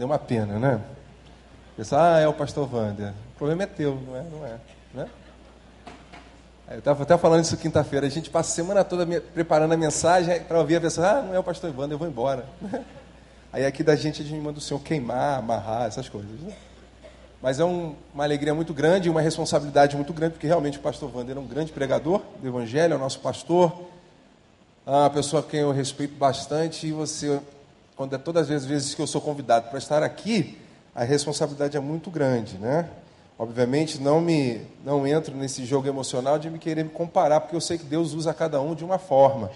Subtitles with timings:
[0.00, 0.80] Wander, é uma pena, né?
[1.76, 3.12] Pensar, ah, é o pastor Wander.
[3.34, 4.22] O problema é teu, não é?
[4.22, 4.58] Não é
[4.94, 5.08] né?
[6.70, 8.06] Eu estava até falando isso quinta-feira.
[8.06, 11.34] A gente passa a semana toda preparando a mensagem para ouvir a pessoa, ah, não
[11.34, 12.46] é o pastor Wander, eu vou embora.
[13.52, 16.30] Aí aqui da gente a gente manda o Senhor queimar, amarrar, essas coisas.
[16.40, 16.54] Né?
[17.42, 21.10] Mas é um, uma alegria muito grande, uma responsabilidade muito grande, porque realmente o pastor
[21.14, 23.88] Wander é um grande pregador do Evangelho, é o nosso pastor,
[24.86, 27.40] é uma pessoa a quem eu respeito bastante, e você,
[28.00, 30.56] quando é todas as vezes que eu sou convidado para estar aqui,
[30.94, 32.88] a responsabilidade é muito grande, né?
[33.38, 37.60] Obviamente não me não entro nesse jogo emocional de me querer me comparar, porque eu
[37.60, 39.50] sei que Deus usa cada um de uma forma,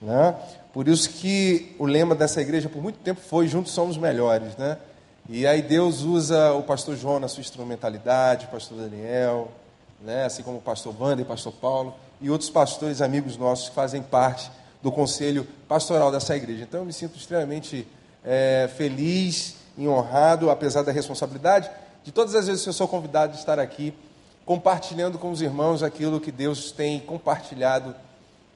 [0.00, 0.34] né?
[0.72, 4.78] Por isso que o lema dessa igreja por muito tempo foi juntos somos melhores, né?
[5.28, 9.52] E aí Deus usa o pastor João na sua instrumentalidade, o pastor Daniel,
[10.00, 13.68] né, assim como o pastor Wanda e o pastor Paulo, e outros pastores amigos nossos
[13.68, 14.50] que fazem parte
[14.84, 16.62] do conselho pastoral dessa igreja.
[16.62, 17.88] Então eu me sinto extremamente
[18.22, 21.70] é, feliz e honrado, apesar da responsabilidade,
[22.04, 23.94] de todas as vezes que eu sou convidado de estar aqui,
[24.44, 27.96] compartilhando com os irmãos aquilo que Deus tem compartilhado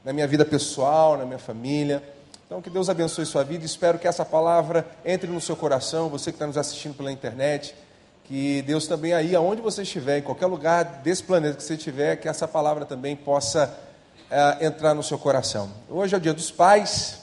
[0.05, 2.03] na minha vida pessoal, na minha família.
[2.45, 3.65] Então, que Deus abençoe sua vida.
[3.65, 7.75] Espero que essa palavra entre no seu coração, você que está nos assistindo pela internet.
[8.25, 12.17] Que Deus também aí, aonde você estiver, em qualquer lugar desse planeta que você estiver,
[12.17, 13.88] que essa palavra também possa
[14.61, 15.71] entrar no seu coração.
[15.89, 17.21] Hoje é o dia dos pais.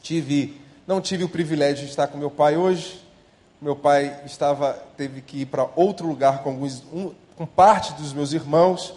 [0.00, 3.02] Tive, não tive o privilégio de estar com meu pai hoje.
[3.60, 8.12] Meu pai estava, teve que ir para outro lugar com, alguns, um, com parte dos
[8.12, 8.94] meus irmãos.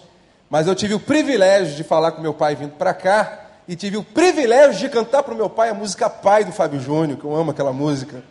[0.49, 3.97] Mas eu tive o privilégio de falar com meu pai vindo para cá e tive
[3.97, 7.25] o privilégio de cantar para o meu pai a música Pai do Fábio Júnior, que
[7.25, 8.23] eu amo aquela música.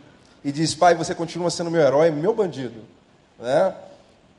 [0.44, 2.82] E diz: Pai, você continua sendo meu herói, meu bandido.
[3.38, 3.74] Né?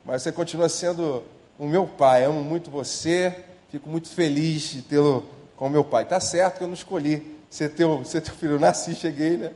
[0.04, 1.22] Mas você continua sendo
[1.58, 2.24] o meu pai.
[2.24, 3.44] Amo muito você.
[3.76, 5.22] Fico muito feliz de tê-lo
[5.54, 6.06] como meu pai.
[6.06, 8.52] Tá certo que eu não escolhi ser teu, ser teu filho.
[8.52, 9.52] Eu nasci, cheguei, né?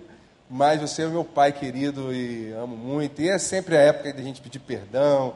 [0.50, 3.22] Mas você é meu pai querido e amo muito.
[3.22, 5.32] E é sempre a época de a gente pedir perdão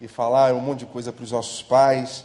[0.00, 2.24] e falar um monte de coisa para os nossos pais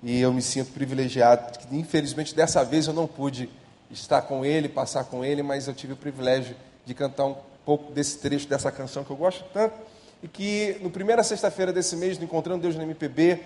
[0.00, 1.58] e eu me sinto privilegiado.
[1.72, 3.50] Infelizmente, dessa vez eu não pude
[3.90, 6.54] estar com ele, passar com ele, mas eu tive o privilégio
[6.86, 7.36] de cantar um
[7.66, 9.74] pouco desse trecho dessa canção que eu gosto tanto.
[10.22, 13.40] E que no primeira sexta-feira desse mês, no Encontrando Deus no MPB,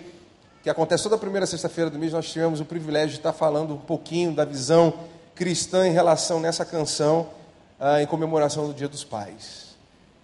[0.63, 3.79] que acontece toda primeira sexta-feira do mês, nós tivemos o privilégio de estar falando um
[3.79, 4.93] pouquinho da visão
[5.35, 7.27] cristã em relação nessa canção,
[7.77, 9.75] ah, em comemoração do Dia dos Pais.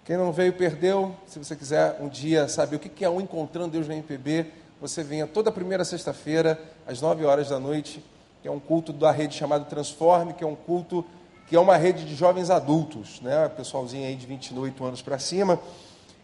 [0.05, 1.13] Quem não veio, perdeu.
[1.27, 4.45] Se você quiser um dia saber o que é um Encontrando Deus no MPB,
[4.79, 6.57] você venha toda primeira sexta-feira,
[6.87, 8.01] às 9 horas da noite,
[8.41, 11.03] que é um culto da rede chamado Transforme, que é um culto
[11.49, 13.49] que é uma rede de jovens adultos, né?
[13.49, 15.59] pessoalzinho aí de 28 anos para cima,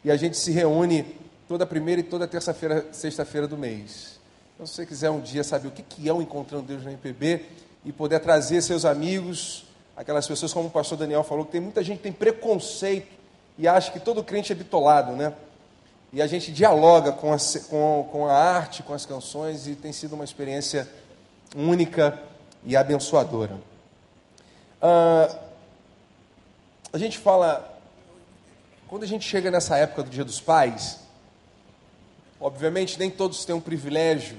[0.05, 1.05] e a gente se reúne
[1.47, 4.19] toda primeira e toda terça-feira, sexta-feira do mês.
[4.53, 7.45] Então, se você quiser um dia saber o que é o Encontrando Deus no MPB
[7.83, 11.83] e poder trazer seus amigos, aquelas pessoas, como o pastor Daniel falou, que tem muita
[11.83, 13.13] gente que tem preconceito
[13.57, 15.33] e acha que todo crente é bitolado, né?
[16.15, 17.37] e a gente dialoga com a,
[17.69, 20.89] com, com a arte, com as canções, e tem sido uma experiência
[21.53, 22.17] única
[22.63, 23.59] e abençoadora.
[24.81, 25.35] Ah,
[26.93, 27.77] a gente fala,
[28.87, 31.01] quando a gente chega nessa época do Dia dos Pais,
[32.39, 34.37] obviamente nem todos têm o privilégio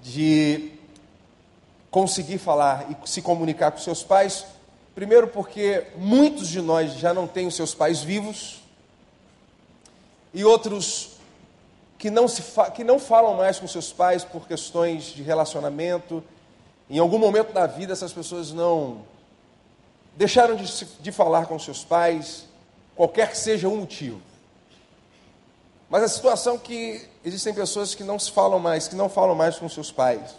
[0.00, 0.72] de
[1.90, 4.46] conseguir falar e se comunicar com seus pais,
[4.94, 8.60] primeiro porque muitos de nós já não têm os seus pais vivos,
[10.32, 11.18] e outros
[11.98, 12.42] que não, se
[12.74, 16.22] que não falam mais com seus pais por questões de relacionamento.
[16.88, 19.02] Em algum momento da vida, essas pessoas não
[20.16, 22.44] deixaram de, de falar com seus pais,
[22.94, 24.20] qualquer que seja o motivo.
[25.88, 29.34] Mas a situação é que existem pessoas que não se falam mais, que não falam
[29.34, 30.34] mais com seus pais.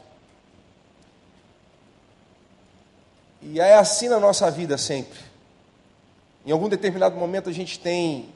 [3.42, 5.20] E é assim na nossa vida sempre.
[6.46, 8.30] Em algum determinado momento a gente tem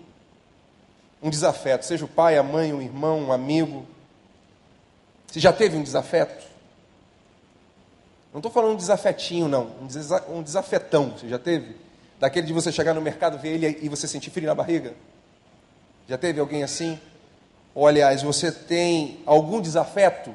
[1.21, 3.85] um desafeto, seja o pai, a mãe, um irmão, um amigo.
[5.27, 6.45] Você já teve um desafeto?
[8.33, 9.71] Não estou falando um desafetinho, não.
[10.29, 11.11] Um, desafetão.
[11.11, 11.75] Você já teve?
[12.19, 14.93] Daquele de você chegar no mercado, ver ele e você sentir frio na barriga?
[16.07, 16.99] Já teve alguém assim?
[17.73, 20.33] Ou, aliás, você tem algum desafeto?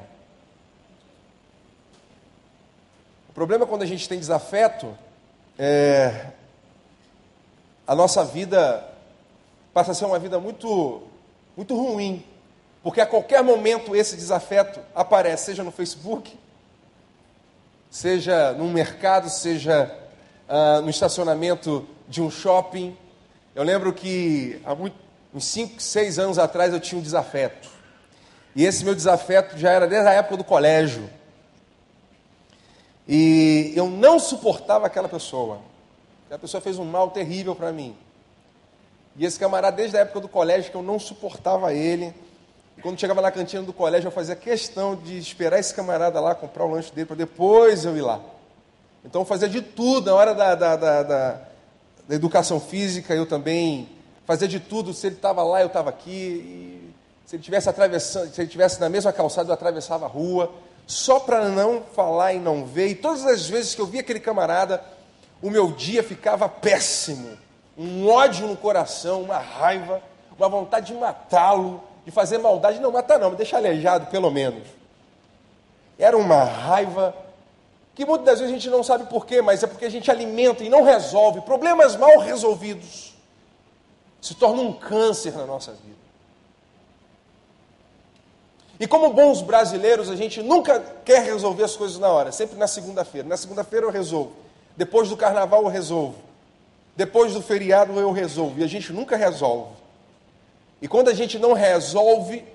[3.29, 4.97] O problema quando a gente tem desafeto
[5.57, 6.27] é
[7.87, 8.85] a nossa vida
[9.73, 11.01] passa a ser uma vida muito,
[11.55, 12.23] muito ruim,
[12.83, 16.37] porque a qualquer momento esse desafeto aparece, seja no Facebook,
[17.89, 19.91] seja no mercado, seja
[20.47, 22.95] uh, no estacionamento de um shopping.
[23.55, 24.95] Eu lembro que há muito,
[25.33, 27.69] uns 5, 6 anos atrás eu tinha um desafeto.
[28.55, 31.09] E esse meu desafeto já era desde a época do colégio.
[33.07, 35.59] E eu não suportava aquela pessoa.
[36.25, 37.95] Aquela pessoa fez um mal terrível para mim.
[39.15, 42.13] E esse camarada, desde a época do colégio, que eu não suportava ele.
[42.77, 46.33] E quando chegava na cantina do colégio, eu fazia questão de esperar esse camarada lá,
[46.33, 48.21] comprar o lanche dele, para depois eu ir lá.
[49.03, 51.41] Então eu fazia de tudo, na hora da, da, da, da,
[52.07, 53.89] da educação física, eu também
[54.29, 54.93] fazia de tudo.
[54.93, 56.93] Se ele estava lá, eu estava aqui.
[57.25, 60.51] Se ele tivesse atravessando, se ele tivesse na mesma calçada, eu atravessava a rua,
[60.85, 62.89] só para não falar e não ver.
[62.89, 64.83] E todas as vezes que eu via aquele camarada,
[65.41, 67.39] o meu dia ficava péssimo.
[67.75, 69.99] Um ódio no coração, uma raiva,
[70.37, 72.79] uma vontade de matá-lo de fazer maldade.
[72.79, 74.67] Não, matar não, me deixar aleijado pelo menos.
[75.97, 77.15] Era uma raiva
[77.95, 80.63] que muitas das vezes a gente não sabe porquê, mas é porque a gente alimenta
[80.63, 81.41] e não resolve.
[81.41, 83.08] Problemas mal resolvidos
[84.21, 85.99] se tornam um câncer na nossa vida.
[88.79, 92.67] E como bons brasileiros, a gente nunca quer resolver as coisas na hora, sempre na
[92.67, 93.27] segunda-feira.
[93.27, 94.31] Na segunda-feira eu resolvo.
[94.77, 96.15] Depois do carnaval eu resolvo.
[96.95, 98.59] Depois do feriado eu resolvo.
[98.59, 99.73] E a gente nunca resolve.
[100.81, 102.45] E quando a gente não resolve,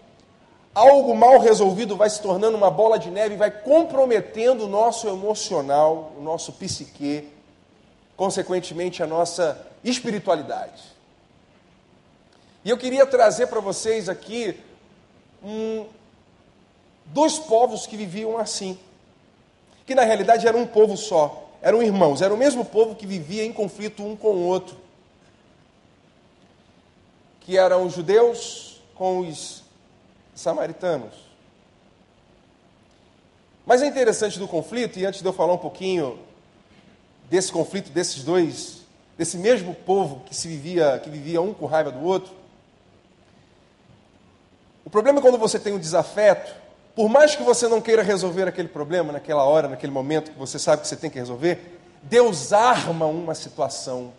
[0.75, 5.07] algo mal resolvido vai se tornando uma bola de neve e vai comprometendo o nosso
[5.09, 7.29] emocional, o nosso psique,
[8.17, 10.94] consequentemente a nossa espiritualidade.
[12.65, 14.59] E eu queria trazer para vocês aqui
[15.43, 15.87] um,
[17.07, 18.79] dois povos que viviam assim,
[19.87, 23.45] que na realidade eram um povo só, eram irmãos, era o mesmo povo que vivia
[23.45, 24.85] em conflito um com o outro
[27.45, 29.63] que eram os judeus com os
[30.35, 31.15] samaritanos.
[33.67, 36.19] Mas é interessante do conflito, e antes de eu falar um pouquinho
[37.29, 38.79] desse conflito desses dois,
[39.17, 42.33] desse mesmo povo que se vivia, que vivia um com raiva do outro,
[44.95, 46.55] problema é quando você tem um desafeto,
[46.95, 50.59] por mais que você não queira resolver aquele problema naquela hora, naquele momento que você
[50.59, 54.13] sabe que você tem que resolver, Deus arma uma situação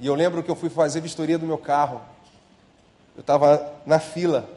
[0.00, 2.00] e eu lembro que eu fui fazer vistoria do meu carro.
[3.14, 4.48] Eu estava na fila.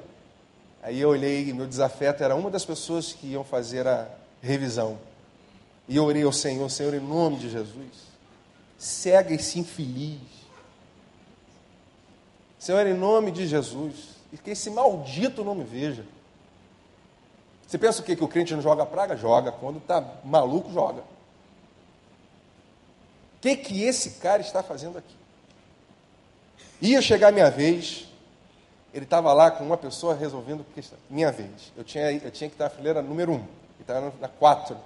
[0.81, 4.07] Aí eu olhei, meu desafeto era uma das pessoas que iam fazer a
[4.41, 4.97] revisão.
[5.85, 7.91] E eu orei ao Senhor, Senhor, em nome de Jesus,
[8.77, 10.21] cega esse infeliz.
[12.63, 16.05] Senhor, em nome de Jesus, e que esse maldito não me veja.
[17.67, 18.15] Você pensa o quê?
[18.15, 19.17] Que o crente não joga praga?
[19.17, 19.51] Joga.
[19.51, 21.01] Quando está maluco, joga.
[21.01, 21.03] O
[23.41, 25.13] que, que esse cara está fazendo aqui?
[26.79, 28.07] Ia chegar minha vez,
[28.93, 30.97] ele estava lá com uma pessoa resolvendo questão.
[31.09, 31.73] Minha vez.
[31.75, 33.39] Eu tinha, eu tinha que estar na fileira número um.
[33.39, 34.77] Ele estava na quatro.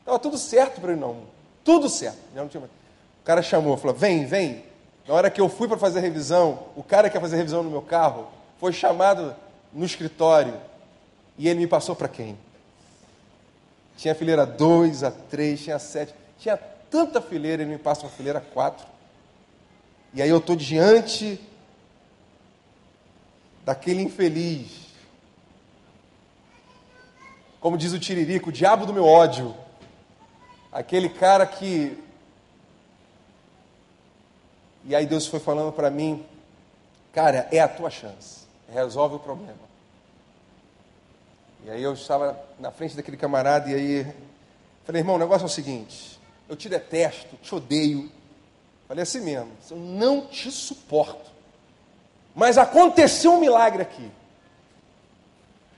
[0.00, 1.22] Estava tudo certo para ele não.
[1.64, 2.18] Tudo certo.
[2.34, 2.70] Já não tinha mais.
[2.70, 4.68] O cara chamou, falou: vem, vem.
[5.10, 7.38] Na hora que eu fui para fazer a revisão, o cara que ia fazer a
[7.38, 8.28] revisão no meu carro
[8.60, 9.34] foi chamado
[9.72, 10.54] no escritório.
[11.36, 12.38] E ele me passou para quem?
[13.96, 16.14] Tinha fileira 2, a 3, tinha 7.
[16.38, 18.86] Tinha tanta fileira, ele me passa para a fileira 4.
[20.14, 21.40] E aí eu estou diante
[23.64, 24.94] daquele infeliz.
[27.60, 29.56] Como diz o Tiririco, o diabo do meu ódio.
[30.70, 31.98] Aquele cara que.
[34.84, 36.24] E aí Deus foi falando para mim,
[37.12, 38.40] cara, é a tua chance.
[38.72, 39.70] Resolve o problema.
[41.64, 44.14] E aí eu estava na frente daquele camarada e aí
[44.84, 46.18] falei, irmão, o negócio é o seguinte,
[46.48, 48.10] eu te detesto, te odeio,
[48.90, 51.30] Falei assim mesmo, eu não te suporto.
[52.34, 54.10] Mas aconteceu um milagre aqui.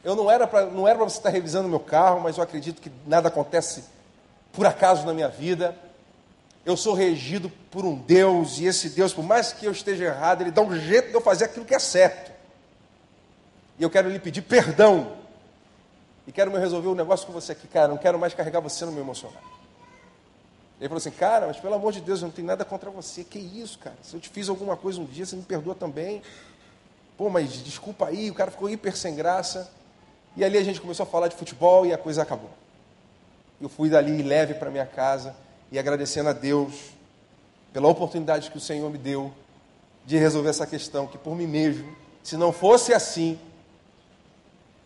[0.02, 3.84] Eu não era para você estar revisando meu carro, mas eu acredito que nada acontece
[4.50, 5.76] por acaso na minha vida.
[6.64, 10.42] Eu sou regido por um Deus e esse Deus, por mais que eu esteja errado,
[10.42, 12.30] ele dá um jeito de eu fazer aquilo que é certo.
[13.78, 15.16] E eu quero lhe pedir perdão.
[16.24, 17.88] E quero me resolver um negócio com você aqui, cara.
[17.88, 19.42] Não quero mais carregar você no meu emocional.
[20.78, 23.24] Ele falou assim, cara, mas pelo amor de Deus, eu não tenho nada contra você.
[23.24, 23.96] Que isso, cara?
[24.00, 26.22] Se eu te fiz alguma coisa um dia, você me perdoa também.
[27.16, 29.68] Pô, mas desculpa aí, o cara ficou hiper sem graça.
[30.36, 32.50] E ali a gente começou a falar de futebol e a coisa acabou.
[33.60, 35.34] Eu fui dali leve para minha casa
[35.72, 36.92] e agradecendo a Deus
[37.72, 39.32] pela oportunidade que o Senhor me deu
[40.04, 43.40] de resolver essa questão, que por mim mesmo, se não fosse assim,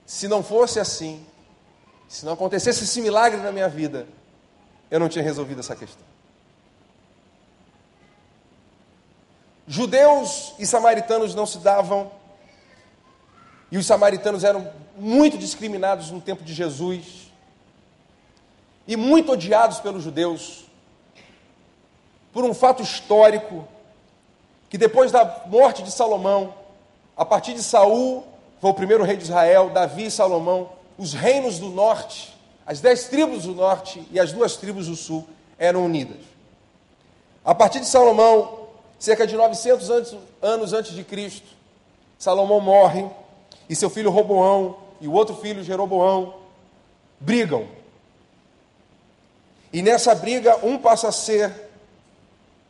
[0.06, 1.26] se não fosse assim,
[2.06, 4.06] se não acontecesse esse milagre na minha vida,
[4.88, 6.06] eu não tinha resolvido essa questão.
[9.66, 12.12] Judeus e samaritanos não se davam,
[13.72, 17.32] e os samaritanos eram muito discriminados no tempo de Jesus,
[18.86, 20.65] e muito odiados pelos judeus,
[22.36, 23.66] por um fato histórico,
[24.68, 26.52] que depois da morte de Salomão,
[27.16, 28.26] a partir de Saul,
[28.60, 33.04] foi o primeiro rei de Israel, Davi e Salomão, os reinos do norte as dez
[33.04, 35.26] tribos do norte e as duas tribos do sul
[35.58, 36.18] eram unidas.
[37.42, 38.66] A partir de Salomão,
[38.98, 39.88] cerca de 900
[40.42, 41.48] anos antes de Cristo,
[42.18, 43.08] Salomão morre
[43.66, 46.34] e seu filho Roboão e o outro filho Jeroboão
[47.18, 47.66] brigam.
[49.72, 51.65] E nessa briga, um passa a ser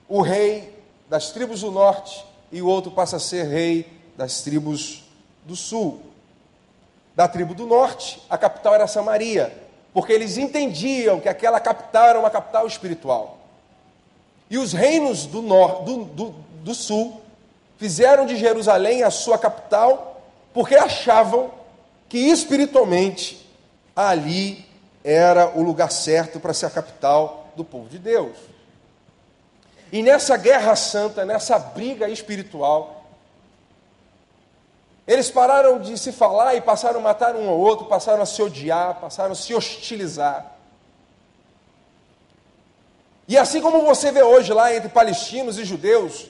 [0.09, 0.75] o rei
[1.09, 3.87] das tribos do norte e o outro passa a ser rei
[4.17, 5.05] das tribos
[5.45, 6.01] do sul.
[7.15, 9.57] Da tribo do norte, a capital era Samaria,
[9.93, 13.39] porque eles entendiam que aquela capital era uma capital espiritual.
[14.51, 17.21] E os reinos do, do, do, do sul
[17.79, 20.21] fizeram de Jerusalém a sua capital,
[20.53, 21.51] porque achavam
[22.09, 23.47] que espiritualmente
[23.95, 24.65] ali
[25.03, 28.37] era o lugar certo para ser a capital do povo de Deus.
[29.93, 33.05] E nessa guerra santa, nessa briga espiritual,
[35.07, 38.43] eles pararam de se falar e passaram a matar um ao outro, passaram a se
[38.43, 40.55] odiar, passaram a se hostilizar.
[43.29, 46.29] E assim como você vê hoje lá entre palestinos e judeus,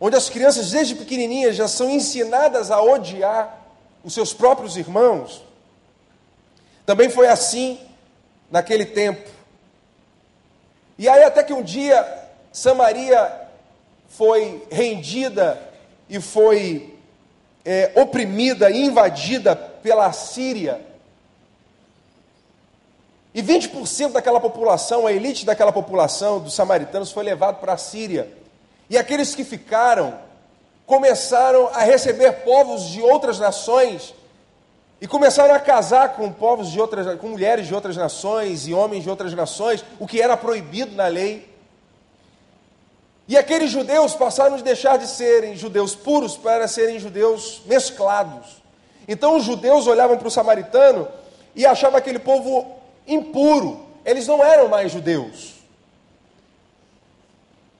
[0.00, 3.58] onde as crianças desde pequenininhas já são ensinadas a odiar
[4.04, 5.42] os seus próprios irmãos,
[6.86, 7.80] também foi assim
[8.50, 9.28] naquele tempo.
[10.98, 12.21] E aí até que um dia
[12.52, 13.40] Samaria
[14.08, 15.60] foi rendida
[16.08, 16.94] e foi
[17.64, 20.80] é, oprimida e invadida pela Síria.
[23.34, 28.30] E 20% daquela população, a elite daquela população, dos samaritanos, foi levado para a Síria.
[28.90, 30.18] E aqueles que ficaram
[30.84, 34.14] começaram a receber povos de outras nações
[35.00, 39.02] e começaram a casar com povos de outras, com mulheres de outras nações e homens
[39.02, 41.51] de outras nações, o que era proibido na lei.
[43.32, 48.62] E aqueles judeus passaram de deixar de serem judeus puros para serem judeus mesclados.
[49.08, 51.08] Então os judeus olhavam para o samaritano
[51.56, 52.76] e achavam aquele povo
[53.08, 53.86] impuro.
[54.04, 55.54] Eles não eram mais judeus.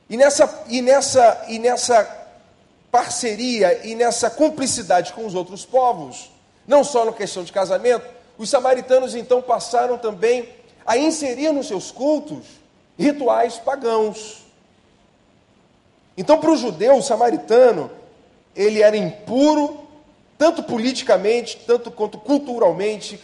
[0.08, 2.02] E nessa, e nessa, e nessa
[2.90, 6.32] parceria e nessa cumplicidade com os outros povos,
[6.66, 8.06] não só na questão de casamento,
[8.38, 10.48] os samaritanos então passaram também
[10.86, 12.46] a inserir nos seus cultos
[12.98, 14.41] rituais pagãos.
[16.16, 17.90] Então, para o judeu, o samaritano,
[18.54, 19.86] ele era impuro,
[20.36, 23.18] tanto politicamente, tanto quanto culturalmente,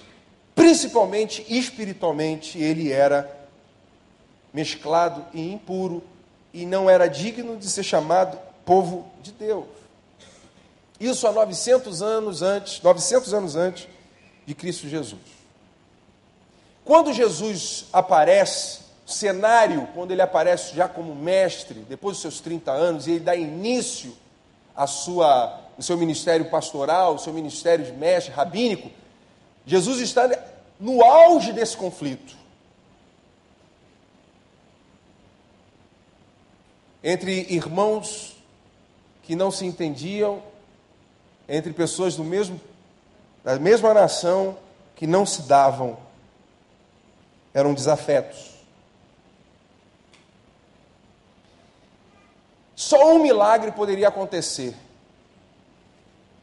[0.54, 3.36] principalmente espiritualmente, ele era
[4.52, 6.02] mesclado e impuro
[6.52, 9.66] e não era digno de ser chamado povo de Deus.
[10.98, 13.88] Isso há 900 anos antes, 900 anos antes
[14.46, 15.20] de Cristo Jesus.
[16.84, 23.06] Quando Jesus aparece cenário, quando ele aparece já como mestre, depois dos seus 30 anos,
[23.06, 24.14] e ele dá início
[24.76, 28.90] à sua, o seu ministério pastoral, o seu ministério de mestre, rabínico,
[29.64, 30.28] Jesus está
[30.78, 32.36] no auge desse conflito.
[37.02, 38.36] Entre irmãos
[39.22, 40.42] que não se entendiam,
[41.48, 42.60] entre pessoas do mesmo,
[43.42, 44.58] da mesma nação
[44.94, 45.96] que não se davam,
[47.54, 48.57] eram desafetos.
[52.78, 54.72] Só um milagre poderia acontecer.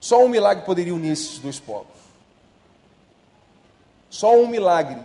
[0.01, 1.95] Só um milagre poderia unir esses dois povos.
[4.09, 5.01] Só um milagre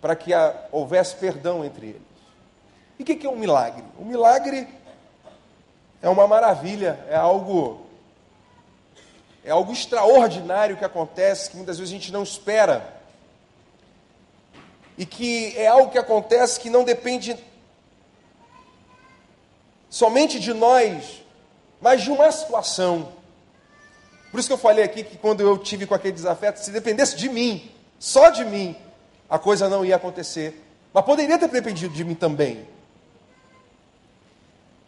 [0.00, 0.30] para que
[0.72, 2.02] houvesse perdão entre eles.
[2.98, 3.84] E o que, que é um milagre?
[3.98, 4.66] Um milagre
[6.00, 7.84] é uma maravilha, é algo
[9.44, 12.94] é algo extraordinário que acontece, que muitas vezes a gente não espera.
[14.96, 17.36] E que é algo que acontece que não depende
[19.90, 21.22] somente de nós,
[21.80, 23.12] mas de uma situação.
[24.30, 27.16] Por isso que eu falei aqui que quando eu tive com aquele desafeto, se dependesse
[27.16, 27.68] de mim,
[27.98, 28.76] só de mim,
[29.28, 30.64] a coisa não ia acontecer.
[30.92, 32.66] Mas poderia ter dependido de mim também.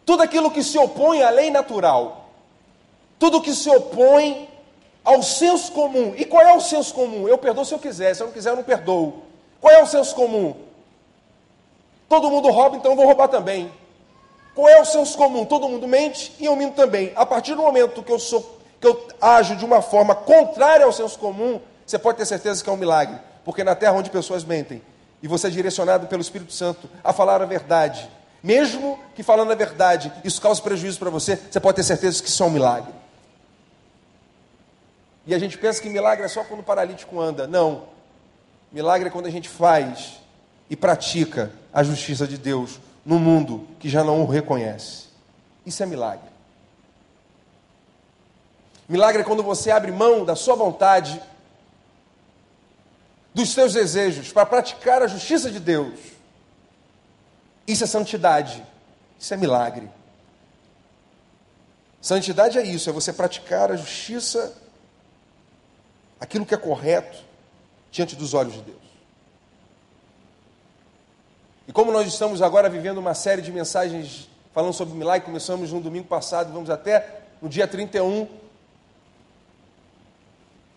[0.07, 2.31] Tudo aquilo que se opõe à lei natural,
[3.19, 4.49] tudo que se opõe
[5.05, 6.15] ao senso comum.
[6.17, 7.29] E qual é o senso comum?
[7.29, 9.23] Eu perdoo se eu quiser, se eu não quiser, eu não perdoo.
[9.61, 10.57] Qual é o senso comum?
[12.09, 13.71] Todo mundo rouba, então eu vou roubar também.
[14.55, 15.45] Qual é o senso comum?
[15.45, 17.13] Todo mundo mente e eu minto também.
[17.17, 20.93] A partir do momento que eu sou que eu ajo de uma forma contrária ao
[20.93, 24.45] senso comum, você pode ter certeza que é um milagre, porque na terra onde pessoas
[24.45, 24.83] mentem
[25.23, 28.11] e você é direcionado pelo Espírito Santo a falar a verdade,
[28.43, 32.29] mesmo que falando a verdade isso cause prejuízo para você, você pode ter certeza que
[32.29, 32.93] isso é um milagre.
[35.25, 37.47] E a gente pensa que milagre é só quando o paralítico anda.
[37.47, 37.85] Não.
[38.73, 40.15] Milagre é quando a gente faz
[40.69, 45.07] e pratica a justiça de Deus no mundo que já não o reconhece.
[45.65, 46.31] Isso é milagre.
[48.89, 51.23] Milagre é quando você abre mão da sua vontade,
[53.35, 55.99] dos seus desejos, para praticar a justiça de Deus.
[57.67, 58.63] Isso é santidade.
[59.19, 59.89] Isso é milagre.
[62.01, 64.53] Santidade é isso, é você praticar a justiça,
[66.19, 67.23] aquilo que é correto
[67.93, 68.82] diante dos olhos de Deus.
[71.67, 75.81] E como nós estamos agora vivendo uma série de mensagens falando sobre milagre, começamos no
[75.81, 78.29] domingo passado, vamos até no dia 31.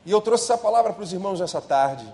[0.06, 2.08] E eu trouxe essa palavra para os irmãos nessa tarde.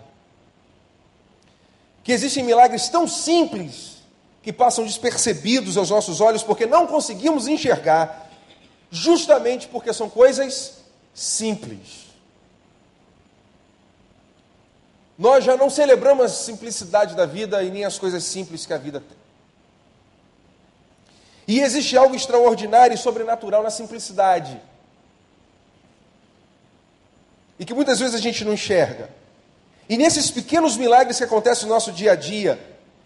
[2.03, 3.97] Que existem milagres tão simples
[4.41, 8.29] que passam despercebidos aos nossos olhos porque não conseguimos enxergar
[8.89, 10.79] justamente porque são coisas
[11.13, 12.10] simples.
[15.21, 18.77] Nós já não celebramos a simplicidade da vida e nem as coisas simples que a
[18.79, 19.17] vida tem.
[21.47, 24.59] E existe algo extraordinário e sobrenatural na simplicidade.
[27.59, 29.11] E que muitas vezes a gente não enxerga.
[29.87, 32.59] E nesses pequenos milagres que acontecem no nosso dia a dia,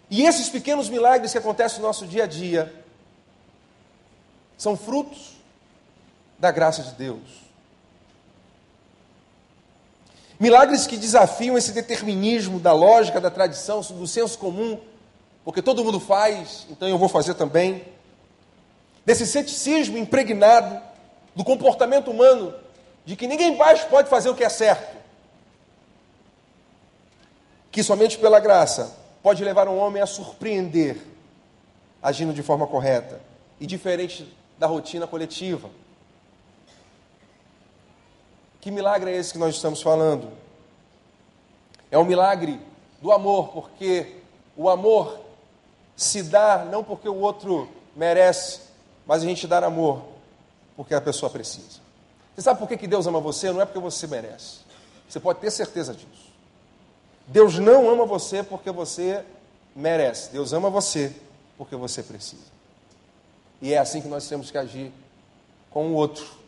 [0.08, 2.72] e esses pequenos milagres que acontecem no nosso dia a dia,
[4.56, 5.34] são frutos
[6.38, 7.45] da graça de Deus.
[10.38, 14.78] Milagres que desafiam esse determinismo da lógica, da tradição, do senso comum,
[15.44, 17.84] porque todo mundo faz, então eu vou fazer também.
[19.04, 20.80] Desse ceticismo impregnado
[21.34, 22.54] do comportamento humano,
[23.04, 24.96] de que ninguém mais pode fazer o que é certo.
[27.70, 30.98] Que somente pela graça pode levar um homem a surpreender,
[32.02, 33.20] agindo de forma correta
[33.60, 35.70] e diferente da rotina coletiva.
[38.66, 40.28] Que milagre é esse que nós estamos falando?
[41.88, 42.60] É o milagre
[43.00, 44.16] do amor, porque
[44.56, 45.20] o amor
[45.94, 48.62] se dá não porque o outro merece,
[49.06, 50.02] mas a gente dá amor
[50.74, 51.78] porque a pessoa precisa.
[52.34, 53.52] Você sabe por que Deus ama você?
[53.52, 54.62] Não é porque você merece.
[55.08, 56.32] Você pode ter certeza disso.
[57.24, 59.24] Deus não ama você porque você
[59.76, 60.32] merece.
[60.32, 61.14] Deus ama você
[61.56, 62.50] porque você precisa.
[63.62, 64.92] E é assim que nós temos que agir
[65.70, 66.44] com o outro.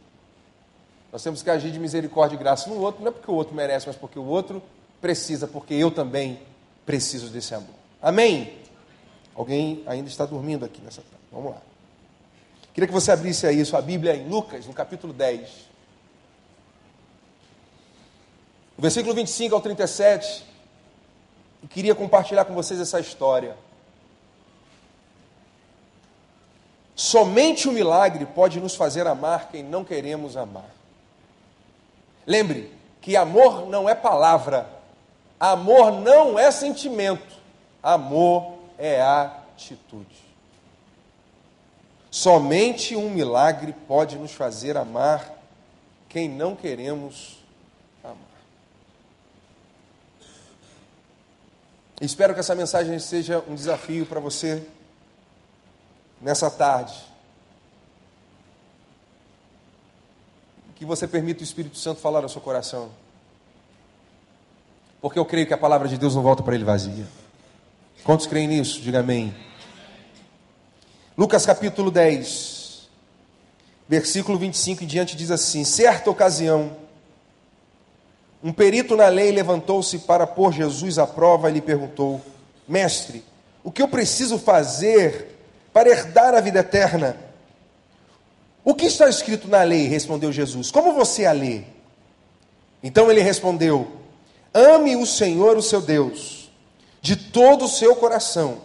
[1.13, 3.55] Nós temos que agir de misericórdia e graça no outro, não é porque o outro
[3.55, 4.63] merece, mas porque o outro
[5.01, 6.41] precisa, porque eu também
[6.85, 7.75] preciso desse amor.
[8.01, 8.59] Amém?
[9.35, 11.25] Alguém ainda está dormindo aqui nessa tarde.
[11.33, 11.63] Vamos lá.
[12.75, 15.49] Queria que você abrisse aí sua Bíblia em Lucas, no capítulo 10.
[18.77, 20.45] O versículo 25 ao 37.
[21.63, 23.57] E queria compartilhar com vocês essa história.
[26.95, 30.78] Somente o milagre pode nos fazer amar quem não queremos amar.
[32.29, 34.69] Lembre que amor não é palavra,
[35.41, 37.35] amor não é sentimento,
[37.83, 40.29] amor é atitude.
[42.11, 45.33] Somente um milagre pode nos fazer amar
[46.07, 47.39] quem não queremos
[48.05, 48.19] amar.
[51.99, 54.63] Espero que essa mensagem seja um desafio para você
[56.21, 57.08] nessa tarde.
[60.79, 62.91] Que você permita o Espírito Santo falar no seu coração.
[65.01, 67.05] Porque eu creio que a palavra de Deus não volta para ele vazia.
[68.05, 68.81] Quantos creem nisso?
[68.81, 69.35] Diga amém.
[71.17, 72.89] Lucas capítulo 10,
[73.89, 76.77] versículo 25 em diante diz assim: Certa ocasião,
[78.41, 82.21] um perito na lei levantou-se para pôr Jesus à prova e lhe perguntou:
[82.69, 83.25] Mestre,
[83.65, 85.41] o que eu preciso fazer
[85.73, 87.28] para herdar a vida eterna?
[88.69, 89.89] O que está escrito na lei?
[89.89, 90.71] respondeu Jesus.
[90.71, 91.63] Como você a lê?
[92.83, 93.89] Então ele respondeu:
[94.53, 96.51] Ame o Senhor, o seu Deus,
[97.01, 98.59] de todo o seu coração,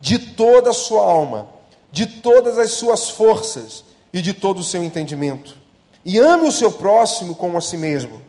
[0.00, 1.48] de toda a sua alma,
[1.90, 5.56] de todas as suas forças e de todo o seu entendimento.
[6.04, 8.22] E ame o seu próximo como a si mesmo.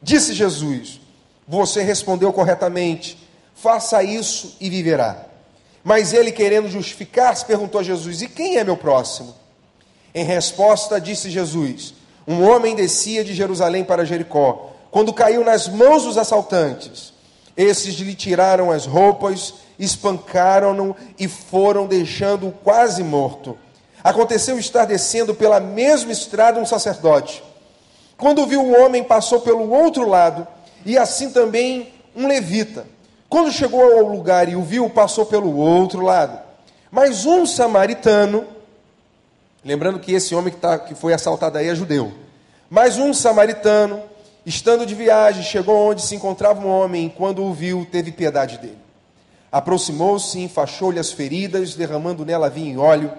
[0.00, 1.00] Disse Jesus:
[1.48, 3.18] Você respondeu corretamente.
[3.56, 5.26] Faça isso e viverá.
[5.82, 9.40] Mas ele, querendo justificar-se, perguntou a Jesus: E quem é meu próximo?
[10.14, 11.94] Em resposta, disse Jesus:
[12.26, 17.12] Um homem descia de Jerusalém para Jericó, quando caiu nas mãos dos assaltantes.
[17.56, 23.56] Esses lhe tiraram as roupas, espancaram-no e foram deixando-o quase morto.
[24.02, 27.42] Aconteceu estar descendo pela mesma estrada um sacerdote.
[28.16, 30.46] Quando viu o homem, passou pelo outro lado,
[30.84, 32.86] e assim também um levita.
[33.28, 36.38] Quando chegou ao lugar e o viu, passou pelo outro lado.
[36.90, 38.46] Mas um samaritano
[39.64, 42.12] Lembrando que esse homem que, tá, que foi assaltado aí é judeu.
[42.68, 44.00] Mas um samaritano,
[44.46, 48.58] estando de viagem, chegou onde se encontrava um homem e, quando o viu, teve piedade
[48.58, 48.78] dele.
[49.52, 53.12] Aproximou-se, enfaixou-lhe as feridas, derramando nela vinho e óleo.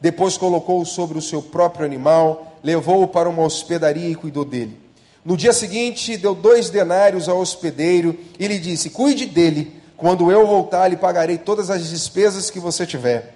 [0.00, 4.78] Depois colocou-o sobre o seu próprio animal, levou-o para uma hospedaria e cuidou dele.
[5.24, 10.46] No dia seguinte, deu dois denários ao hospedeiro e lhe disse: Cuide dele, quando eu
[10.46, 13.35] voltar, lhe pagarei todas as despesas que você tiver.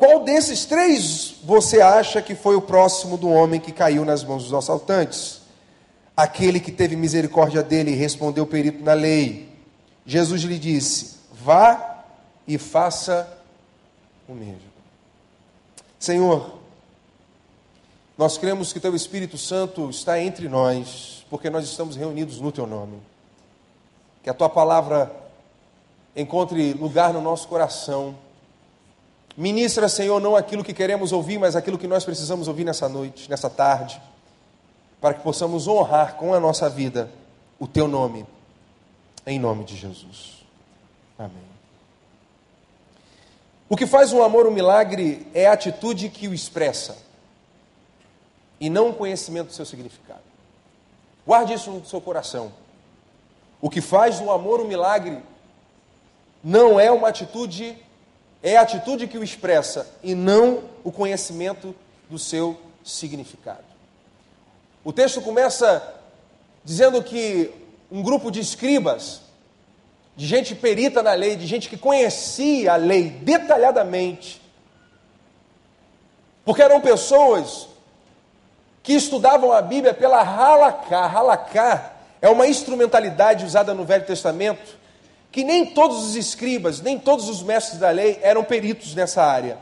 [0.00, 4.44] Qual desses três você acha que foi o próximo do homem que caiu nas mãos
[4.44, 5.42] dos assaltantes?
[6.16, 9.50] Aquele que teve misericórdia dele respondeu perito na lei.
[10.06, 12.02] Jesus lhe disse: Vá
[12.48, 13.30] e faça
[14.26, 14.70] o mesmo.
[15.98, 16.54] Senhor,
[18.16, 22.66] nós cremos que Teu Espírito Santo está entre nós, porque nós estamos reunidos no Teu
[22.66, 23.02] nome.
[24.22, 25.14] Que a Tua palavra
[26.16, 28.16] encontre lugar no nosso coração
[29.36, 33.30] Ministra, Senhor, não aquilo que queremos ouvir, mas aquilo que nós precisamos ouvir nessa noite,
[33.30, 34.00] nessa tarde,
[35.00, 37.10] para que possamos honrar com a nossa vida
[37.58, 38.26] o Teu nome,
[39.26, 40.44] em nome de Jesus.
[41.18, 41.50] Amém.
[43.68, 46.98] O que faz um amor um milagre é a atitude que o expressa,
[48.58, 50.20] e não o conhecimento do seu significado.
[51.26, 52.52] Guarde isso no seu coração.
[53.60, 55.22] O que faz um amor um milagre
[56.42, 57.76] não é uma atitude
[58.42, 61.74] é a atitude que o expressa e não o conhecimento
[62.08, 63.64] do seu significado.
[64.82, 65.94] O texto começa
[66.64, 67.50] dizendo que
[67.90, 69.20] um grupo de escribas,
[70.16, 74.40] de gente perita na lei, de gente que conhecia a lei detalhadamente,
[76.44, 77.68] porque eram pessoas
[78.82, 81.00] que estudavam a Bíblia pela halakha.
[81.06, 84.79] Halakha é uma instrumentalidade usada no Velho Testamento
[85.30, 89.58] que nem todos os escribas, nem todos os mestres da lei eram peritos nessa área.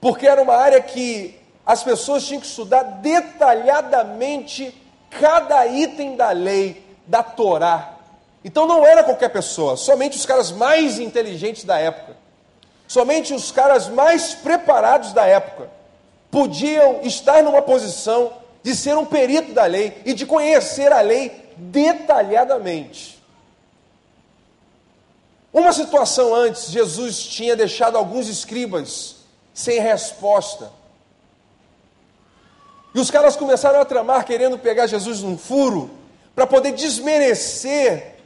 [0.00, 4.74] Porque era uma área que as pessoas tinham que estudar detalhadamente
[5.10, 7.94] cada item da lei, da Torá.
[8.44, 12.16] Então não era qualquer pessoa, somente os caras mais inteligentes da época,
[12.86, 15.68] somente os caras mais preparados da época
[16.30, 21.32] podiam estar numa posição de ser um perito da lei e de conhecer a lei
[21.56, 23.17] detalhadamente.
[25.52, 29.16] Uma situação antes, Jesus tinha deixado alguns escribas
[29.54, 30.70] sem resposta.
[32.94, 35.90] E os caras começaram a tramar querendo pegar Jesus num furo
[36.34, 38.16] para poder desmerecer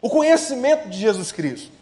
[0.00, 1.72] o conhecimento de Jesus Cristo.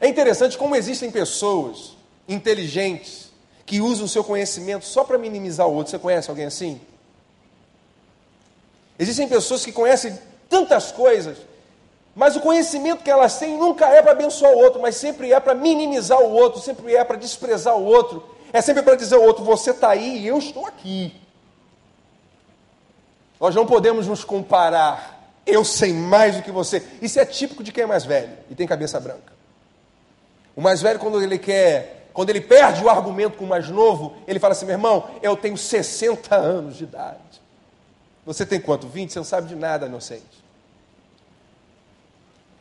[0.00, 1.96] É interessante como existem pessoas
[2.28, 3.30] inteligentes
[3.64, 5.90] que usam o seu conhecimento só para minimizar o outro.
[5.90, 6.80] Você conhece alguém assim?
[8.98, 11.38] Existem pessoas que conhecem tantas coisas
[12.14, 15.40] mas o conhecimento que elas têm nunca é para abençoar o outro, mas sempre é
[15.40, 18.22] para minimizar o outro, sempre é para desprezar o outro,
[18.52, 21.12] é sempre para dizer ao outro: você está aí e eu estou aqui.
[23.40, 25.12] Nós não podemos nos comparar.
[25.44, 26.82] Eu sei mais do que você.
[27.02, 29.34] Isso é típico de quem é mais velho e tem cabeça branca.
[30.56, 34.16] O mais velho, quando ele quer, quando ele perde o argumento com o mais novo,
[34.26, 37.18] ele fala assim: meu irmão, eu tenho 60 anos de idade.
[38.24, 38.86] Você tem quanto?
[38.86, 39.12] 20?
[39.12, 40.43] Você não sabe de nada, inocente.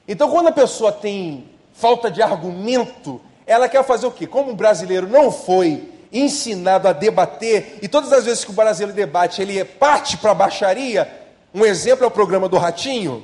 [0.08, 4.28] Então, quando a pessoa tem falta de argumento, ela quer fazer o quê?
[4.28, 8.96] Como o brasileiro não foi ensinado a debater, e todas as vezes que o brasileiro
[8.96, 11.10] debate, ele parte para a baixaria,
[11.54, 13.24] um exemplo é o programa do Ratinho,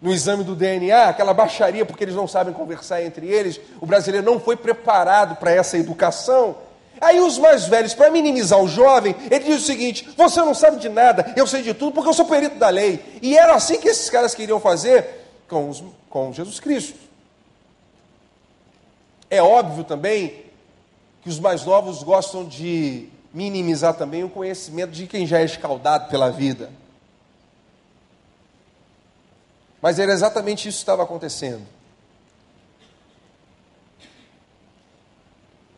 [0.00, 4.26] no exame do DNA, aquela baixaria porque eles não sabem conversar entre eles, o brasileiro
[4.26, 6.56] não foi preparado para essa educação.
[7.00, 10.78] Aí os mais velhos, para minimizar o jovem, ele diz o seguinte: você não sabe
[10.78, 13.00] de nada, eu sei de tudo porque eu sou perito da lei.
[13.22, 15.21] E era assim que esses caras queriam fazer
[15.52, 16.98] com, os, com Jesus Cristo.
[19.28, 20.46] É óbvio também
[21.20, 26.08] que os mais novos gostam de minimizar também o conhecimento de quem já é escaldado
[26.08, 26.70] pela vida.
[29.82, 31.66] Mas era exatamente isso que estava acontecendo.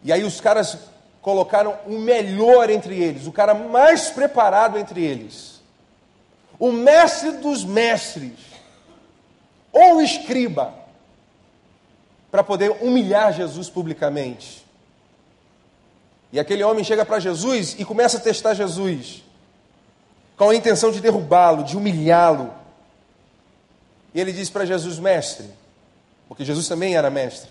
[0.05, 0.79] E aí os caras
[1.21, 5.61] colocaram o melhor entre eles, o cara mais preparado entre eles,
[6.59, 8.54] o mestre dos mestres,
[9.75, 10.73] ou escriba,
[12.31, 14.65] para poder humilhar Jesus publicamente.
[16.33, 19.23] E aquele homem chega para Jesus e começa a testar Jesus,
[20.37, 22.53] com a intenção de derrubá-lo, de humilhá-lo.
[24.13, 25.49] E ele diz para Jesus, mestre,
[26.29, 27.51] porque Jesus também era mestre: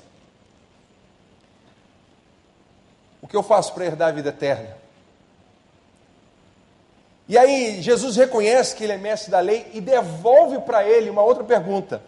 [3.21, 4.75] O que eu faço para herdar a vida eterna?
[7.27, 11.23] E aí Jesus reconhece que ele é mestre da lei e devolve para ele uma
[11.23, 12.01] outra pergunta.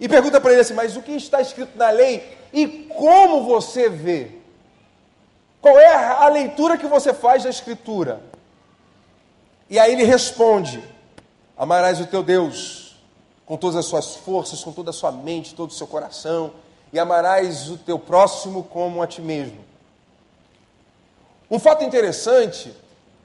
[0.00, 3.88] E pergunta para ele assim: Mas o que está escrito na lei e como você
[3.88, 4.32] vê?
[5.60, 8.22] Qual é a leitura que você faz da Escritura?
[9.68, 10.82] E aí ele responde:
[11.56, 12.96] Amarás o teu Deus
[13.44, 16.52] com todas as suas forças, com toda a sua mente, todo o seu coração,
[16.92, 19.58] e amarás o teu próximo como a ti mesmo.
[21.50, 22.74] Um fato interessante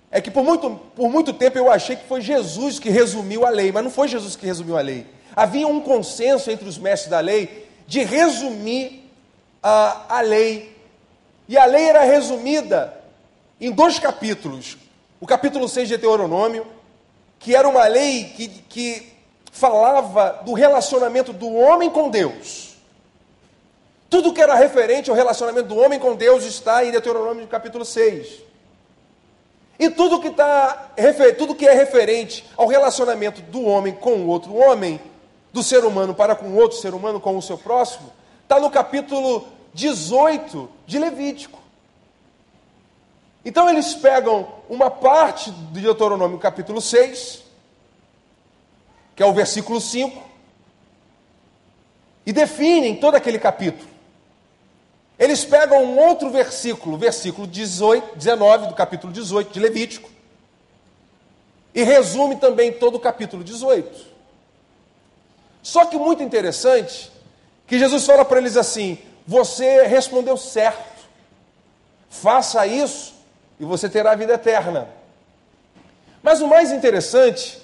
[0.10, 3.50] é que por muito, por muito tempo eu achei que foi Jesus que resumiu a
[3.50, 5.06] lei, mas não foi Jesus que resumiu a lei.
[5.36, 9.10] Havia um consenso entre os mestres da lei de resumir
[9.62, 10.76] a, a lei.
[11.48, 12.94] E a lei era resumida
[13.60, 14.78] em dois capítulos.
[15.20, 16.68] O capítulo 6 de Deuteronômio,
[17.40, 19.14] que era uma lei que, que
[19.52, 22.74] falava do relacionamento do homem com Deus.
[24.10, 28.44] Tudo que era referente ao relacionamento do homem com Deus está em Deuteronômio capítulo 6.
[29.80, 30.92] E tudo que, tá,
[31.38, 35.00] tudo que é referente ao relacionamento do homem com o outro homem,
[35.54, 38.12] do ser humano para com outro ser humano, com o seu próximo,
[38.42, 41.62] está no capítulo 18 de Levítico.
[43.46, 47.44] Então eles pegam uma parte de Deuteronômio capítulo 6,
[49.16, 50.24] que é o versículo 5,
[52.26, 53.92] e definem todo aquele capítulo.
[55.20, 60.10] Eles pegam um outro versículo, versículo 18, 19 do capítulo 18 de Levítico,
[61.76, 64.13] e resume também todo o capítulo 18.
[65.64, 67.10] Só que muito interessante
[67.66, 71.08] que Jesus fala para eles assim: você respondeu certo,
[72.10, 73.14] faça isso
[73.58, 74.90] e você terá a vida eterna.
[76.22, 77.62] Mas o mais interessante,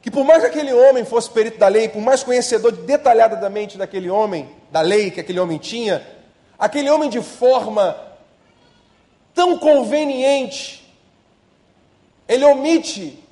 [0.00, 4.08] que por mais que aquele homem fosse perito da lei, por mais conhecedor detalhadamente daquele
[4.08, 6.06] homem, da lei que aquele homem tinha,
[6.58, 7.94] aquele homem de forma
[9.34, 10.82] tão conveniente,
[12.26, 13.22] ele omite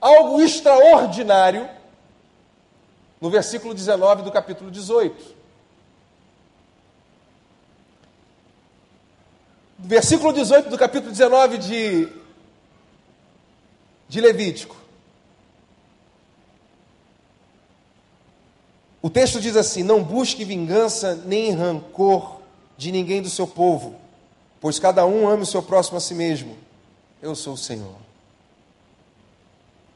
[0.00, 1.68] algo extraordinário
[3.22, 5.40] no versículo 19 do capítulo 18.
[9.78, 12.08] versículo 18 do capítulo 19 de,
[14.08, 14.76] de Levítico.
[19.00, 22.40] O texto diz assim: Não busque vingança nem rancor
[22.76, 23.96] de ninguém do seu povo,
[24.60, 26.56] pois cada um ama o seu próximo a si mesmo.
[27.20, 28.11] Eu sou o Senhor.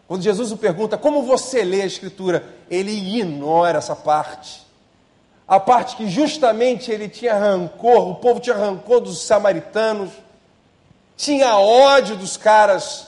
[0.08, 4.66] Quando Jesus o pergunta como você lê a Escritura, ele ignora essa parte
[5.46, 10.10] a parte que justamente ele tinha rancor, o povo tinha rancor dos samaritanos,
[11.16, 13.06] tinha ódio dos caras,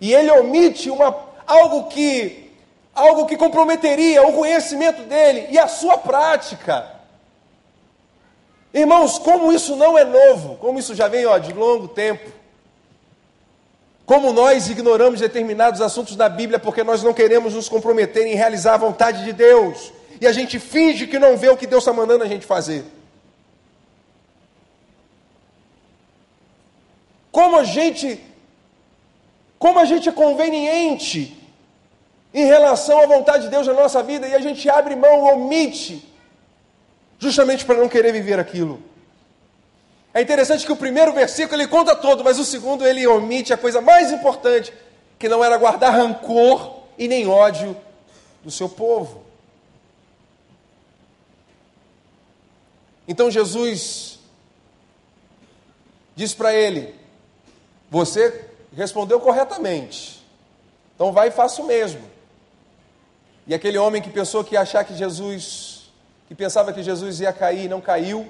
[0.00, 2.48] e ele omite uma, algo que
[2.92, 7.00] algo que comprometeria o conhecimento dele e a sua prática.
[8.74, 12.30] Irmãos, como isso não é novo, como isso já vem ó, de longo tempo.
[14.10, 18.74] Como nós ignoramos determinados assuntos da Bíblia porque nós não queremos nos comprometer em realizar
[18.74, 21.92] a vontade de Deus e a gente finge que não vê o que Deus está
[21.92, 22.84] mandando a gente fazer.
[27.30, 28.20] Como a gente,
[29.60, 31.40] como a gente é conveniente
[32.34, 36.04] em relação à vontade de Deus na nossa vida e a gente abre mão, omite,
[37.16, 38.89] justamente para não querer viver aquilo.
[40.12, 43.56] É interessante que o primeiro versículo ele conta todo, mas o segundo ele omite a
[43.56, 44.72] coisa mais importante,
[45.18, 47.76] que não era guardar rancor e nem ódio
[48.42, 49.22] do seu povo.
[53.06, 54.18] Então Jesus
[56.16, 56.92] diz para ele:
[57.88, 60.26] Você respondeu corretamente,
[60.94, 62.02] então vai e faça o mesmo.
[63.46, 65.92] E aquele homem que pensou que ia achar que Jesus,
[66.26, 68.26] que pensava que Jesus ia cair, não caiu,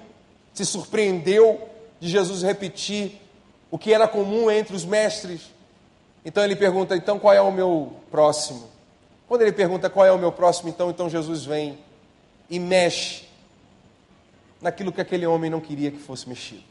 [0.53, 1.70] se surpreendeu
[2.01, 3.21] de Jesus repetir
[3.71, 5.43] o que era comum entre os mestres.
[6.25, 8.69] Então ele pergunta: então qual é o meu próximo?
[9.29, 11.79] Quando ele pergunta qual é o meu próximo, então, então Jesus vem
[12.49, 13.29] e mexe
[14.61, 16.65] naquilo que aquele homem não queria que fosse mexido.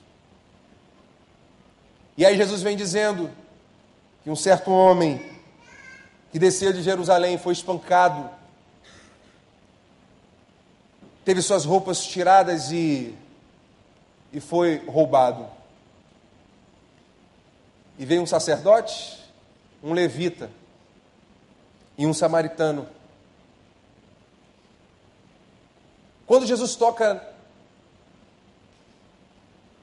[2.17, 3.29] E aí Jesus vem dizendo
[4.23, 5.25] que um certo homem
[6.31, 8.29] que descia de Jerusalém foi espancado,
[11.23, 13.15] teve suas roupas tiradas e,
[14.31, 15.47] e foi roubado.
[17.97, 19.19] E veio um sacerdote,
[19.83, 20.49] um levita
[21.97, 22.87] e um samaritano.
[26.25, 27.27] Quando Jesus toca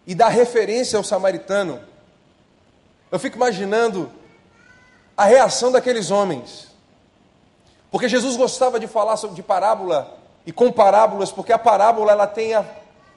[0.06, 1.82] e dá referência ao samaritano,
[3.10, 4.10] eu fico imaginando
[5.16, 6.68] a reação daqueles homens.
[7.90, 12.54] Porque Jesus gostava de falar de parábola e com parábolas, porque a parábola ela tem
[12.54, 12.64] a,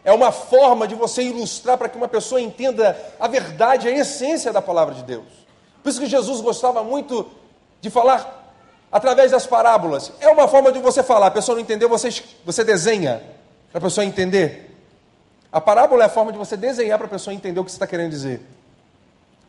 [0.03, 4.51] é uma forma de você ilustrar para que uma pessoa entenda a verdade, a essência
[4.51, 5.25] da palavra de Deus.
[5.83, 7.29] Por isso que Jesus gostava muito
[7.81, 8.53] de falar
[8.91, 10.11] através das parábolas.
[10.19, 12.09] É uma forma de você falar, a pessoa não entendeu, você,
[12.45, 13.21] você desenha
[13.71, 14.77] para a pessoa entender.
[15.51, 17.77] A parábola é a forma de você desenhar para a pessoa entender o que você
[17.77, 18.41] está querendo dizer.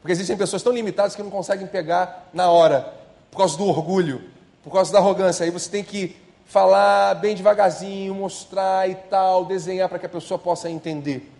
[0.00, 2.94] Porque existem pessoas tão limitadas que não conseguem pegar na hora,
[3.30, 4.22] por causa do orgulho,
[4.62, 5.44] por causa da arrogância.
[5.44, 6.16] Aí você tem que
[6.50, 11.30] falar bem devagarzinho, mostrar e tal, desenhar para que a pessoa possa entender.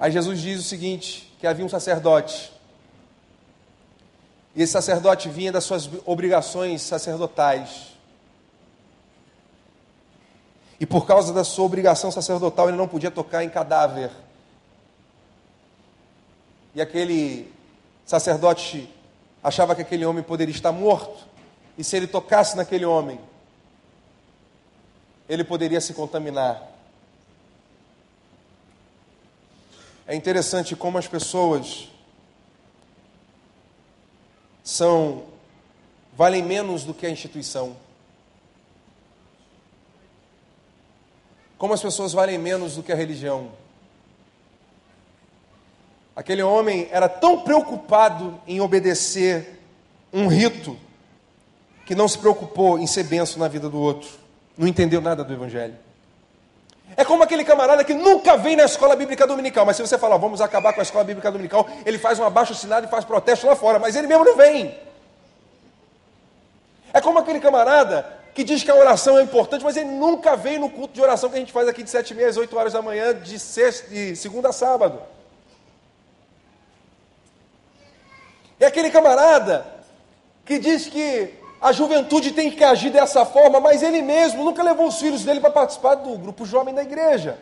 [0.00, 2.50] Aí Jesus diz o seguinte: que havia um sacerdote.
[4.56, 7.88] E esse sacerdote vinha das suas obrigações sacerdotais.
[10.80, 14.10] E por causa da sua obrigação sacerdotal, ele não podia tocar em cadáver.
[16.74, 17.52] E aquele
[18.06, 18.88] sacerdote
[19.44, 21.27] achava que aquele homem poderia estar morto.
[21.78, 23.20] E se ele tocasse naquele homem,
[25.28, 26.60] ele poderia se contaminar.
[30.04, 31.88] É interessante como as pessoas
[34.64, 35.24] são
[36.16, 37.76] valem menos do que a instituição.
[41.56, 43.52] Como as pessoas valem menos do que a religião.
[46.16, 49.60] Aquele homem era tão preocupado em obedecer
[50.12, 50.76] um rito
[51.88, 54.10] que não se preocupou em ser benção na vida do outro.
[54.58, 55.74] Não entendeu nada do evangelho.
[56.94, 60.18] É como aquele camarada que nunca vem na escola bíblica dominical, mas se você falar,
[60.18, 63.46] vamos acabar com a escola bíblica dominical, ele faz um abaixo assinado e faz protesto
[63.46, 64.78] lá fora, mas ele mesmo não vem.
[66.92, 70.58] É como aquele camarada que diz que a oração é importante, mas ele nunca vem
[70.58, 72.54] no culto de oração que a gente faz aqui de sete e meia às oito
[72.54, 75.00] horas da manhã, de, sexta, de segunda a sábado.
[78.60, 79.66] É aquele camarada
[80.44, 84.86] que diz que a juventude tem que agir dessa forma, mas ele mesmo nunca levou
[84.86, 87.38] os filhos dele para participar do grupo jovem da igreja.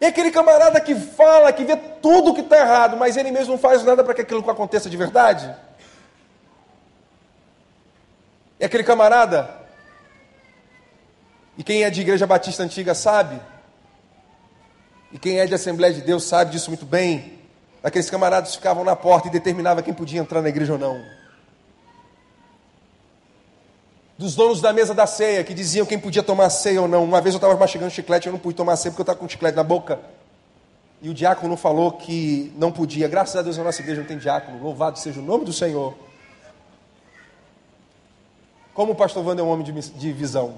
[0.00, 3.58] E aquele camarada que fala, que vê tudo que está errado, mas ele mesmo não
[3.58, 5.54] faz nada para que aquilo aconteça de verdade.
[8.58, 9.58] E aquele camarada,
[11.56, 13.40] e quem é de igreja batista antiga sabe,
[15.12, 17.39] e quem é de Assembleia de Deus sabe disso muito bem,
[17.82, 21.02] Aqueles camaradas ficavam na porta e determinavam quem podia entrar na igreja ou não.
[24.18, 27.02] Dos donos da mesa da ceia, que diziam quem podia tomar ceia ou não.
[27.02, 29.26] Uma vez eu estava mastigando chiclete, eu não pude tomar ceia porque eu estava com
[29.26, 29.98] chiclete na boca.
[31.00, 33.08] E o diácono falou que não podia.
[33.08, 34.62] Graças a Deus a nossa igreja não tem diácono.
[34.62, 35.94] Louvado seja o nome do Senhor.
[38.74, 40.54] Como o pastor Wander é um homem de, de visão.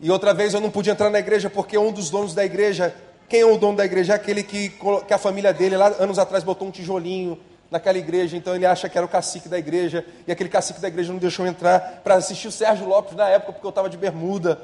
[0.00, 2.94] E outra vez eu não pude entrar na igreja porque um dos donos da igreja
[3.28, 4.14] quem é o dono da igreja?
[4.14, 4.70] É aquele que,
[5.06, 7.38] que a família dele, lá anos atrás, botou um tijolinho
[7.70, 10.88] naquela igreja, então ele acha que era o cacique da igreja, e aquele cacique da
[10.88, 13.96] igreja não deixou entrar para assistir o Sérgio Lopes na época, porque eu estava de
[13.98, 14.60] bermuda.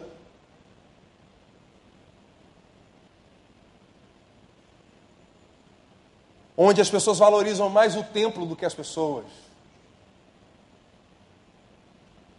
[6.56, 9.24] Onde as pessoas valorizam mais o templo do que as pessoas.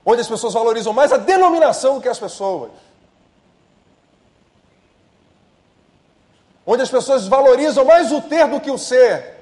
[0.03, 2.71] Onde as pessoas valorizam mais a denominação do que as pessoas.
[6.65, 9.35] Onde as pessoas valorizam mais o ter do que o ser.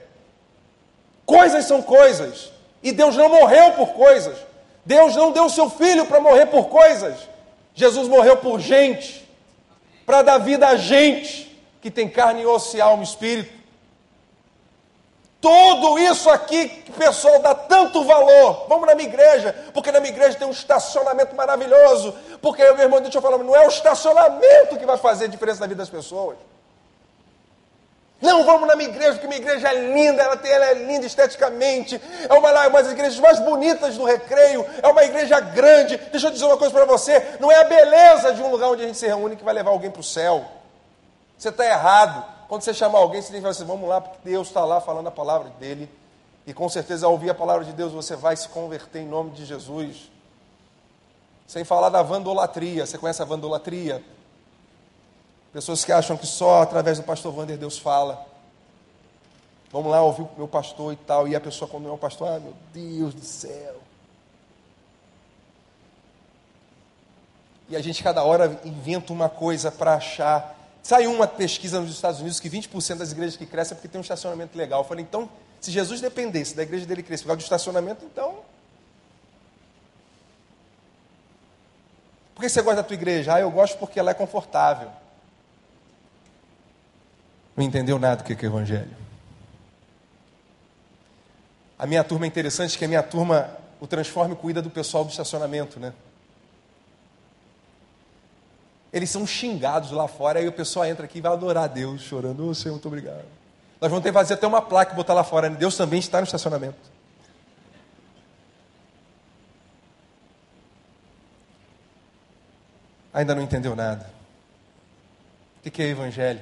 [1.25, 4.37] Coisas são coisas, e Deus não morreu por coisas.
[4.85, 7.17] Deus não deu seu filho para morrer por coisas.
[7.73, 9.27] Jesus morreu por gente,
[10.05, 13.63] para dar vida a gente que tem carne, osso, alma e espírito.
[15.39, 18.65] Tudo isso aqui que pessoal dá tanto valor.
[18.69, 22.15] Vamos na minha igreja, porque na minha igreja tem um estacionamento maravilhoso.
[22.41, 25.59] Porque, meu irmão, deixa eu falar, não é o estacionamento que vai fazer a diferença
[25.59, 26.37] na vida das pessoas.
[28.23, 31.05] Não, vamos na minha igreja, porque minha igreja é linda, ela, tem, ela é linda
[31.05, 35.97] esteticamente, é uma, uma das igrejas mais bonitas do recreio, é uma igreja grande.
[35.97, 38.81] Deixa eu dizer uma coisa para você: não é a beleza de um lugar onde
[38.81, 40.45] a gente se reúne que vai levar alguém para o céu.
[41.37, 42.23] Você está errado.
[42.47, 44.79] Quando você chamar alguém, você tem que falar assim: vamos lá, porque Deus está lá
[44.79, 45.89] falando a palavra dele.
[46.47, 49.31] E com certeza, ao ouvir a palavra de Deus, você vai se converter em nome
[49.31, 50.09] de Jesus.
[51.45, 52.85] Sem falar da vandolatria.
[52.85, 54.01] Você conhece a vandolatria?
[55.53, 58.25] Pessoas que acham que só através do pastor Wander Deus fala.
[59.71, 61.27] Vamos lá ouvir o meu pastor e tal.
[61.27, 63.75] E a pessoa, quando é o pastor, ah, meu Deus do céu.
[67.69, 70.57] E a gente, cada hora, inventa uma coisa para achar.
[70.81, 73.99] Saiu uma pesquisa nos Estados Unidos que 20% das igrejas que crescem é porque tem
[73.99, 74.81] um estacionamento legal.
[74.81, 75.29] Eu falei, então,
[75.61, 78.39] se Jesus dependesse da igreja dele crescer por causa do estacionamento, então.
[82.33, 83.35] Por que você gosta da tua igreja?
[83.35, 84.89] Ah, eu gosto porque ela é confortável
[87.55, 89.03] não entendeu nada do que é o Evangelho.
[91.77, 93.49] A minha turma é interessante que a minha turma,
[93.79, 95.93] o Transforme cuida do pessoal do estacionamento, né?
[98.91, 102.01] Eles são xingados lá fora, aí o pessoal entra aqui e vai adorar a Deus,
[102.01, 103.25] chorando, ô oh, Senhor, muito obrigado.
[103.81, 105.57] Nós vamos ter que fazer até uma placa e botar lá fora, né?
[105.57, 106.77] Deus também está no estacionamento.
[113.13, 114.09] Ainda não entendeu nada.
[115.65, 116.41] O que é Evangelho?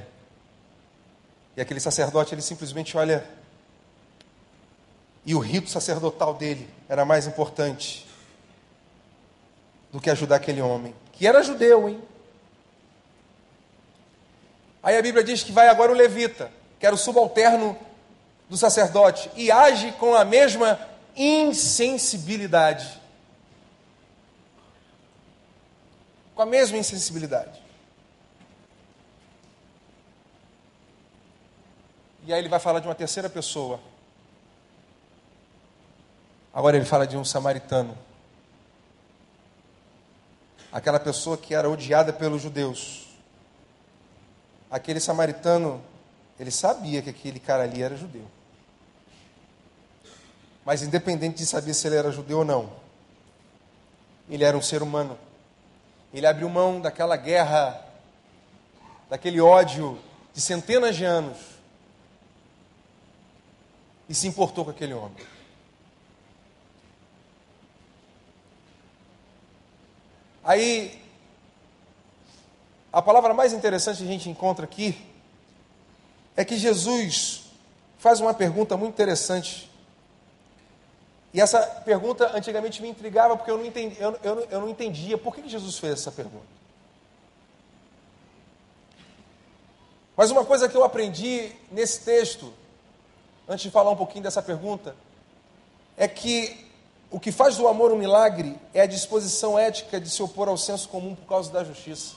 [1.55, 3.25] E aquele sacerdote, ele simplesmente olha.
[5.25, 8.07] E o rito sacerdotal dele era mais importante
[9.91, 12.01] do que ajudar aquele homem, que era judeu, hein?
[14.81, 17.77] Aí a Bíblia diz que vai agora o levita, que era o subalterno
[18.49, 20.79] do sacerdote, e age com a mesma
[21.15, 22.99] insensibilidade.
[26.33, 27.60] Com a mesma insensibilidade.
[32.23, 33.79] E aí ele vai falar de uma terceira pessoa.
[36.53, 37.97] Agora ele fala de um samaritano.
[40.71, 43.07] Aquela pessoa que era odiada pelos judeus.
[44.69, 45.81] Aquele samaritano,
[46.39, 48.25] ele sabia que aquele cara ali era judeu.
[50.63, 52.71] Mas independente de saber se ele era judeu ou não,
[54.29, 55.17] ele era um ser humano.
[56.13, 57.83] Ele abriu mão daquela guerra,
[59.09, 59.99] daquele ódio
[60.33, 61.50] de centenas de anos
[64.11, 65.15] e se importou com aquele homem.
[70.43, 71.01] Aí,
[72.91, 75.01] a palavra mais interessante que a gente encontra aqui
[76.35, 77.43] é que Jesus
[77.99, 79.71] faz uma pergunta muito interessante.
[81.33, 85.17] E essa pergunta antigamente me intrigava porque eu não, entendi, eu, eu, eu não entendia
[85.17, 86.51] por que Jesus fez essa pergunta.
[90.17, 92.53] Mas uma coisa que eu aprendi nesse texto,
[93.51, 94.95] antes de falar um pouquinho dessa pergunta,
[95.97, 96.71] é que
[97.09, 100.55] o que faz do amor um milagre é a disposição ética de se opor ao
[100.55, 102.15] senso comum por causa da justiça.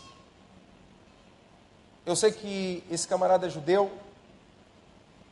[2.07, 3.91] Eu sei que esse camarada é judeu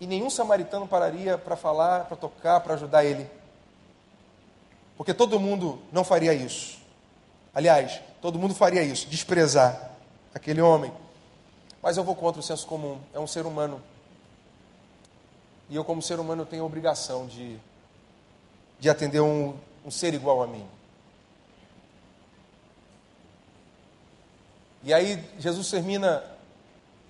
[0.01, 3.31] e nenhum samaritano pararia para falar, para tocar, para ajudar ele.
[4.97, 6.79] Porque todo mundo não faria isso.
[7.55, 9.93] Aliás, todo mundo faria isso, desprezar
[10.35, 10.93] aquele homem.
[11.81, 13.81] Mas eu vou contra o senso comum, é um ser humano.
[15.73, 17.59] E eu, como ser humano, tenho a obrigação de
[18.83, 20.67] de atender um, um ser igual a mim.
[24.83, 26.21] E aí Jesus termina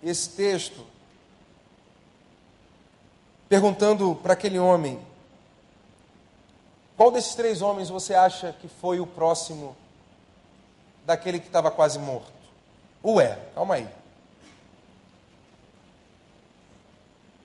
[0.03, 0.87] esse texto
[3.49, 5.01] perguntando para aquele homem:
[6.95, 9.75] qual desses três homens você acha que foi o próximo
[11.07, 12.31] daquele que estava quase morto?
[13.03, 13.89] Ué, calma aí.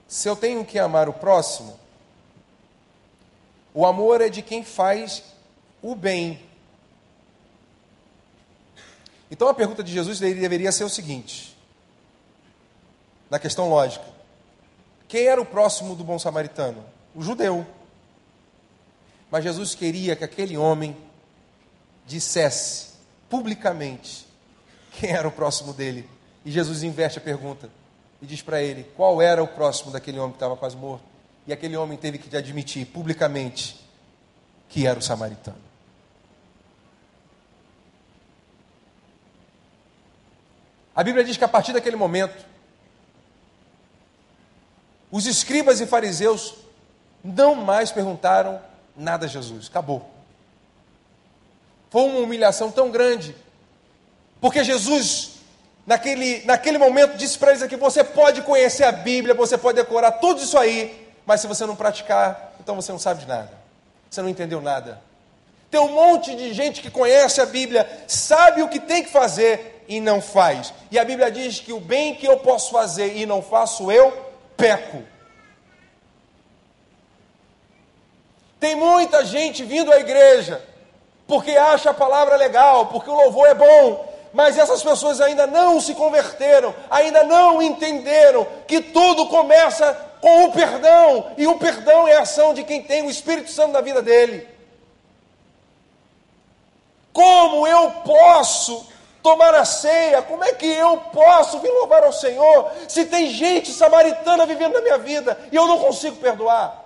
[0.07, 1.77] Se eu tenho que amar o próximo,
[3.73, 5.23] o amor é de quem faz
[5.81, 6.41] o bem.
[9.29, 11.57] Então a pergunta de Jesus deveria ser o seguinte:
[13.29, 14.05] na questão lógica,
[15.07, 16.83] quem era o próximo do bom samaritano?
[17.13, 17.65] O judeu.
[19.29, 20.95] Mas Jesus queria que aquele homem
[22.05, 22.93] dissesse
[23.29, 24.25] publicamente
[24.93, 26.09] quem era o próximo dele.
[26.45, 27.69] E Jesus inverte a pergunta
[28.21, 31.03] e diz para ele qual era o próximo daquele homem que estava quase morto.
[31.45, 33.79] E aquele homem teve que admitir publicamente
[34.69, 35.67] que era o samaritano.
[40.95, 42.43] A Bíblia diz que a partir daquele momento,
[45.11, 46.55] os escribas e fariseus
[47.23, 48.59] não mais perguntaram
[48.95, 49.67] nada a Jesus.
[49.67, 50.09] Acabou.
[51.89, 53.35] Foi uma humilhação tão grande,
[54.41, 55.36] porque Jesus,
[55.87, 60.11] naquele, naquele momento, disse para eles que você pode conhecer a Bíblia, você pode decorar
[60.11, 63.49] tudo isso aí, mas se você não praticar, então você não sabe de nada.
[64.09, 65.01] Você não entendeu nada.
[65.71, 69.85] Tem um monte de gente que conhece a Bíblia, sabe o que tem que fazer
[69.87, 70.73] e não faz.
[70.91, 74.11] E a Bíblia diz que o bem que eu posso fazer e não faço, eu
[74.57, 75.01] peco.
[78.59, 80.61] Tem muita gente vindo à igreja
[81.25, 85.81] porque acha a palavra legal, porque o louvor é bom, mas essas pessoas ainda não
[85.81, 92.17] se converteram, ainda não entenderam que tudo começa com o perdão, e o perdão é
[92.17, 94.47] a ação de quem tem o Espírito Santo na vida dele.
[97.11, 98.87] Como eu posso
[99.23, 100.21] tomar a ceia?
[100.21, 104.81] Como é que eu posso vir louvar ao Senhor se tem gente samaritana vivendo na
[104.81, 106.85] minha vida e eu não consigo perdoar?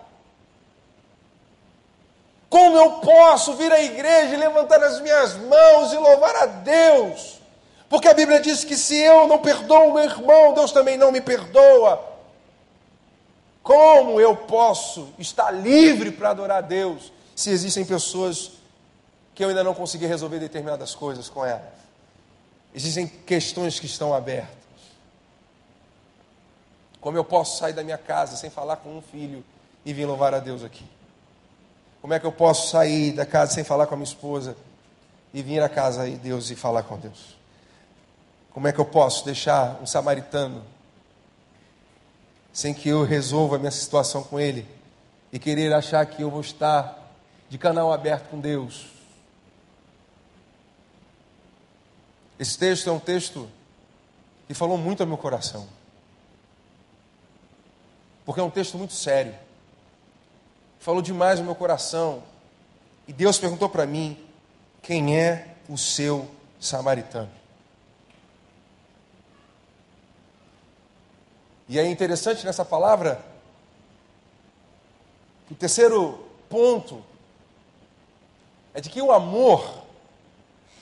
[2.49, 7.40] Como eu posso vir à igreja e levantar as minhas mãos e louvar a Deus?
[7.91, 11.11] Porque a Bíblia diz que se eu não perdoo o meu irmão, Deus também não
[11.11, 12.01] me perdoa.
[13.61, 18.53] Como eu posso estar livre para adorar a Deus se existem pessoas
[19.35, 21.67] que eu ainda não consegui resolver determinadas coisas com elas?
[22.73, 24.55] Existem questões que estão abertas.
[27.01, 29.43] Como eu posso sair da minha casa sem falar com um filho
[29.83, 30.85] e vir louvar a Deus aqui?
[32.01, 34.55] Como é que eu posso sair da casa sem falar com a minha esposa
[35.33, 37.40] e vir à casa de Deus e falar com Deus?
[38.53, 40.63] Como é que eu posso deixar um samaritano
[42.53, 44.67] sem que eu resolva a minha situação com Ele
[45.31, 47.01] e querer achar que eu vou estar
[47.49, 48.87] de canal aberto com Deus.
[52.39, 53.49] Esse texto é um texto
[54.47, 55.67] que falou muito ao meu coração,
[58.25, 59.35] porque é um texto muito sério.
[60.79, 62.23] falou demais no meu coração.
[63.07, 64.17] E Deus perguntou para mim:
[64.81, 66.29] quem é o seu
[66.59, 67.40] samaritano?
[71.71, 73.23] E é interessante nessa palavra,
[75.49, 76.19] o terceiro
[76.49, 77.01] ponto
[78.73, 79.81] é de que o amor,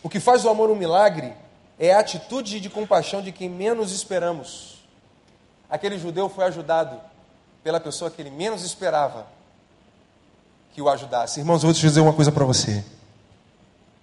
[0.02, 1.32] o que faz o amor um milagre,
[1.78, 4.80] é a atitude de compaixão de quem menos esperamos.
[5.70, 7.00] Aquele judeu foi ajudado
[7.64, 9.28] pela pessoa que ele menos esperava
[10.74, 11.40] que o ajudasse.
[11.40, 12.84] Irmãos, eu vou te dizer uma coisa para você.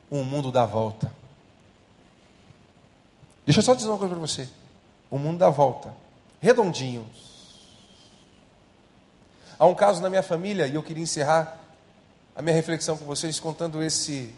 [0.09, 1.13] O mundo dá volta.
[3.45, 4.49] Deixa eu só dizer uma coisa para você.
[5.11, 6.06] O mundo dá volta.
[6.47, 7.05] Redondinho.
[9.59, 11.59] Há um caso na minha família e eu queria encerrar
[12.37, 14.33] a minha reflexão com vocês contando esse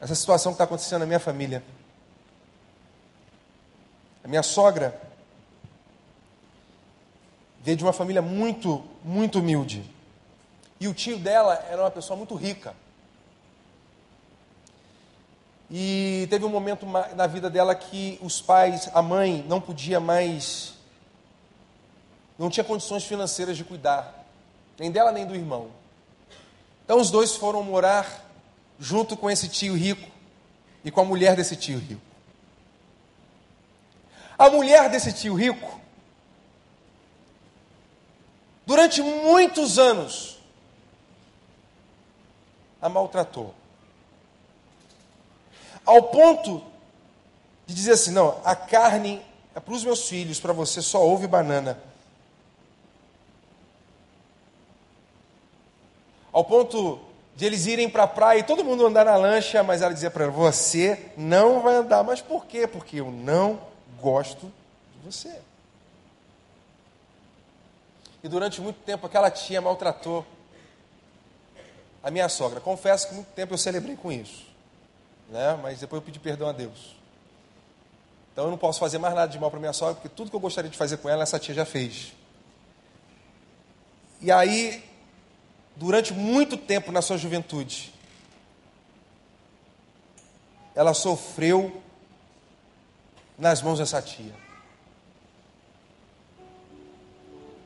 [0.00, 1.62] essa situação que está acontecendo na minha família.
[4.24, 4.98] A minha sogra
[7.60, 9.84] veio de uma família muito, muito humilde.
[10.80, 12.74] E o tio dela era uma pessoa muito rica.
[15.70, 20.74] E teve um momento na vida dela que os pais, a mãe, não podia mais,
[22.38, 24.24] não tinha condições financeiras de cuidar,
[24.78, 25.70] nem dela nem do irmão.
[26.84, 28.24] Então os dois foram morar
[28.78, 30.08] junto com esse tio rico
[30.84, 32.00] e com a mulher desse tio rico.
[34.38, 35.80] A mulher desse tio rico,
[38.64, 40.38] durante muitos anos,
[42.80, 43.52] a maltratou.
[45.86, 46.62] Ao ponto
[47.64, 49.22] de dizer assim: não, a carne
[49.54, 51.78] é para os meus filhos, para você só ouve banana.
[56.32, 57.00] Ao ponto
[57.34, 60.10] de eles irem para a praia e todo mundo andar na lancha, mas ela dizia
[60.10, 62.02] para ela: Você não vai andar.
[62.02, 62.66] Mas por quê?
[62.66, 63.60] Porque eu não
[64.00, 64.52] gosto
[64.94, 65.40] de você.
[68.22, 70.26] E durante muito tempo aquela tia maltratou
[72.02, 72.60] a minha sogra.
[72.60, 74.46] Confesso que muito tempo eu celebrei com isso,
[75.28, 75.58] né?
[75.62, 76.96] mas depois eu pedi perdão a Deus.
[78.32, 80.36] Então eu não posso fazer mais nada de mal para minha sogra, porque tudo que
[80.36, 82.12] eu gostaria de fazer com ela, essa tia já fez.
[84.20, 84.84] E aí
[85.76, 87.92] durante muito tempo na sua juventude,
[90.74, 91.82] ela sofreu
[93.38, 94.34] nas mãos dessa tia.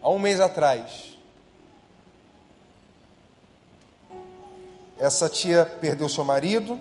[0.02, 1.16] Há um mês atrás,
[4.98, 6.80] essa tia perdeu seu marido,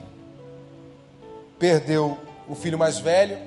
[1.59, 3.37] perdeu o filho mais velho,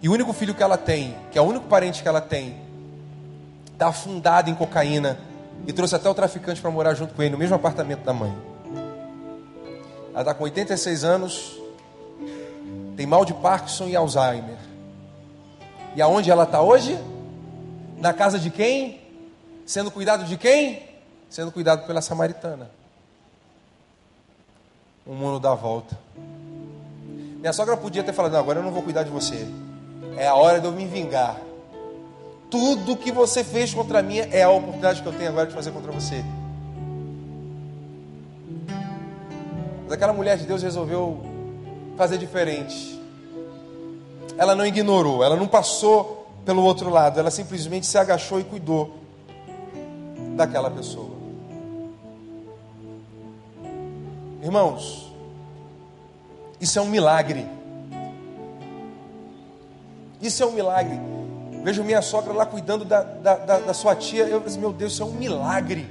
[0.00, 2.56] e o único filho que ela tem, que é o único parente que ela tem,
[3.72, 5.18] está afundado em cocaína
[5.66, 8.32] e trouxe até o traficante para morar junto com ele no mesmo apartamento da mãe.
[10.10, 11.60] Ela está com 86 anos,
[12.96, 14.56] tem mal de Parkinson e Alzheimer.
[15.94, 16.98] E aonde ela está hoje?
[17.98, 19.00] Na casa de quem?
[19.66, 20.82] Sendo cuidado de quem?
[21.28, 22.70] Sendo cuidado pela samaritana.
[25.06, 25.98] O mundo dá volta.
[27.46, 29.46] Minha sogra podia ter falado: não, agora eu não vou cuidar de você.
[30.16, 31.40] É a hora de eu me vingar.
[32.50, 35.70] Tudo que você fez contra mim é a oportunidade que eu tenho agora de fazer
[35.70, 36.24] contra você.
[39.84, 41.20] Mas aquela mulher de Deus resolveu
[41.96, 43.00] fazer diferente.
[44.36, 48.96] Ela não ignorou, ela não passou pelo outro lado, ela simplesmente se agachou e cuidou
[50.34, 51.14] daquela pessoa.
[54.42, 55.05] Irmãos,
[56.66, 57.46] isso é um milagre.
[60.20, 60.98] Isso é um milagre.
[61.62, 64.24] Vejo minha sogra lá cuidando da, da, da, da sua tia.
[64.24, 65.88] Eu disse, meu Deus, isso é um milagre.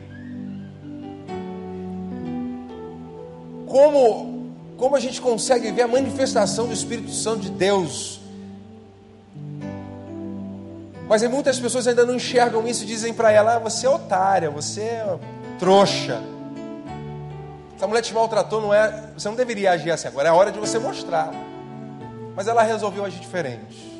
[3.66, 8.20] Como, como a gente consegue ver a manifestação do Espírito Santo de Deus.
[11.08, 14.50] Mas muitas pessoas ainda não enxergam isso e dizem para ela: ah, você é otária,
[14.50, 15.20] você é
[15.58, 16.22] trouxa.
[17.86, 19.12] Essa mulher te maltratou, não é.
[19.16, 21.32] Você não deveria agir assim agora, é a hora de você mostrar.
[22.36, 23.94] Mas ela resolveu agir diferente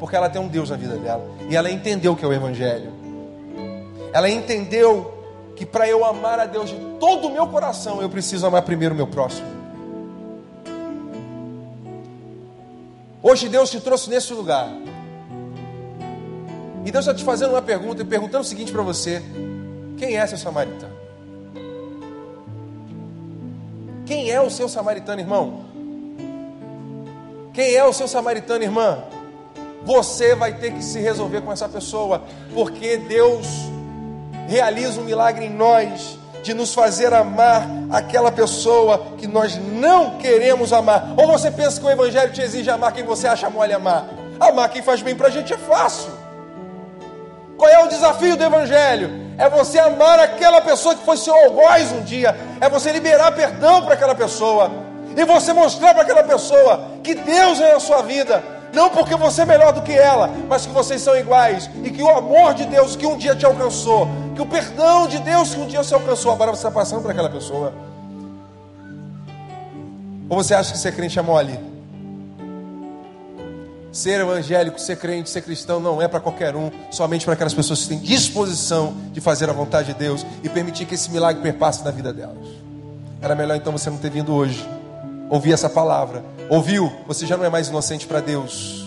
[0.00, 1.28] porque ela tem um Deus na vida dela.
[1.46, 2.90] E ela entendeu o que é o Evangelho.
[4.14, 5.12] Ela entendeu
[5.54, 8.94] que para eu amar a Deus de todo o meu coração, eu preciso amar primeiro
[8.94, 9.46] o meu próximo.
[13.22, 14.70] Hoje Deus te trouxe nesse lugar.
[16.82, 19.22] E Deus está te fazendo uma pergunta e perguntando o seguinte para você:
[19.98, 20.97] quem é seu samaritano?
[24.08, 25.64] Quem é o seu samaritano, irmão?
[27.52, 29.04] Quem é o seu samaritano, irmã?
[29.88, 33.46] você vai ter que se resolver com essa pessoa, porque Deus
[34.46, 40.72] realiza um milagre em nós de nos fazer amar aquela pessoa que nós não queremos
[40.72, 41.14] amar.
[41.16, 44.06] Ou você pensa que o Evangelho te exige amar quem você acha mole amar?
[44.38, 46.10] Amar quem faz bem para a gente é fácil.
[47.56, 49.27] Qual é o desafio do Evangelho?
[49.38, 52.36] É você amar aquela pessoa que foi seu algoz um dia.
[52.60, 54.68] É você liberar perdão para aquela pessoa.
[55.16, 58.42] E você mostrar para aquela pessoa que Deus é na sua vida.
[58.72, 61.70] Não porque você é melhor do que ela, mas que vocês são iguais.
[61.84, 65.18] E que o amor de Deus que um dia te alcançou, que o perdão de
[65.20, 67.72] Deus que um dia você alcançou, agora você está passando para aquela pessoa.
[70.28, 71.77] Ou você acha que ser crente é mole?
[73.98, 77.82] Ser evangélico, ser crente, ser cristão não é para qualquer um, somente para aquelas pessoas
[77.82, 81.84] que têm disposição de fazer a vontade de Deus e permitir que esse milagre perpasse
[81.84, 82.46] na vida delas.
[83.20, 84.64] Era melhor então você não ter vindo hoje,
[85.28, 86.22] ouvir essa palavra.
[86.48, 86.92] Ouviu?
[87.08, 88.86] Você já não é mais inocente para Deus,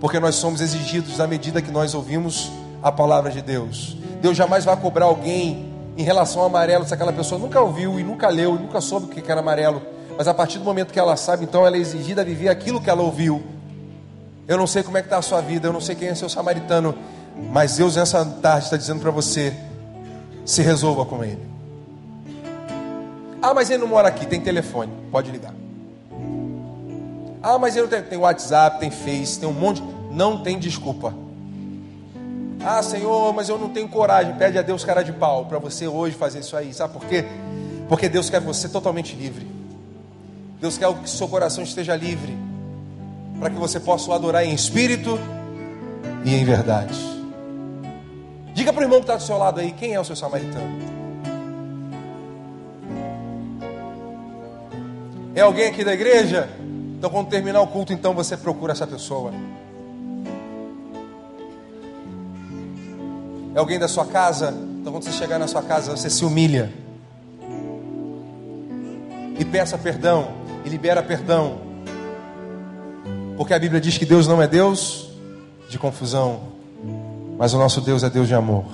[0.00, 2.50] porque nós somos exigidos na medida que nós ouvimos
[2.82, 3.96] a palavra de Deus.
[4.20, 8.02] Deus jamais vai cobrar alguém em relação ao amarelo se aquela pessoa nunca ouviu e
[8.02, 9.80] nunca leu e nunca soube o que era amarelo.
[10.18, 12.80] Mas a partir do momento que ela sabe, então ela é exigida a viver aquilo
[12.80, 13.53] que ela ouviu.
[14.46, 16.14] Eu não sei como é que está a sua vida, eu não sei quem é
[16.14, 16.94] seu samaritano,
[17.50, 19.54] mas Deus nessa tarde está dizendo para você:
[20.44, 21.40] se resolva com ele.
[23.40, 25.54] Ah, mas ele não mora aqui, tem telefone, pode ligar.
[27.42, 29.82] Ah, mas ele tem, tem WhatsApp, tem Face, tem um monte.
[30.10, 31.12] Não tem desculpa.
[32.64, 34.34] Ah, Senhor, mas eu não tenho coragem.
[34.36, 36.72] Pede a Deus cara de pau para você hoje fazer isso aí.
[36.72, 37.26] Sabe por quê?
[37.88, 39.46] Porque Deus quer você totalmente livre.
[40.58, 42.43] Deus quer que seu coração esteja livre
[43.38, 45.18] para que você possa o adorar em espírito
[46.24, 46.94] e em verdade.
[48.54, 50.94] Diga para o irmão que está do seu lado aí, quem é o seu samaritano?
[55.34, 56.48] É alguém aqui da igreja?
[56.96, 59.32] Então quando terminar o culto, então você procura essa pessoa.
[63.54, 64.54] É alguém da sua casa?
[64.80, 66.72] Então quando você chegar na sua casa, você se humilha.
[69.36, 70.28] E peça perdão,
[70.64, 71.63] e libera perdão
[73.36, 75.10] porque a Bíblia diz que Deus não é Deus
[75.68, 76.40] de confusão,
[77.36, 78.64] mas o nosso Deus é Deus de amor.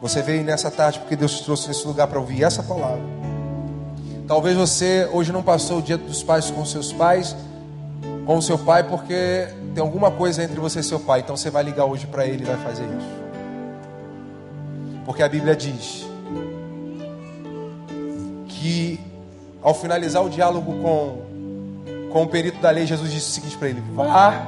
[0.00, 3.02] Você veio nessa tarde porque Deus te trouxe nesse lugar para ouvir essa palavra.
[4.26, 7.36] Talvez você hoje não passou o dia dos pais com seus pais,
[8.26, 11.20] com o seu pai, porque tem alguma coisa entre você e seu pai.
[11.20, 13.22] Então você vai ligar hoje para ele e vai fazer isso.
[15.04, 16.06] Porque a Bíblia diz
[18.48, 18.98] que
[19.62, 23.68] ao finalizar o diálogo com, com o perito da lei, Jesus disse o seguinte para
[23.68, 24.46] ele: Vá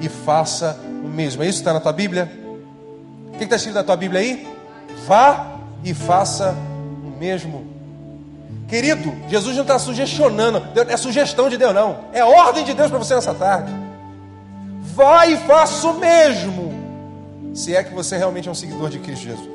[0.00, 1.42] e faça o mesmo.
[1.42, 2.30] É isso que está na tua Bíblia?
[3.32, 4.48] O que está escrito na tua Bíblia aí?
[5.06, 6.56] Vá e faça
[7.04, 7.74] o mesmo.
[8.68, 12.06] Querido, Jesus não está sugestionando, é sugestão de Deus, não.
[12.12, 13.70] É ordem de Deus para você nessa tarde.
[14.80, 16.72] Vá e faça o mesmo.
[17.54, 19.53] Se é que você realmente é um seguidor de Cristo Jesus.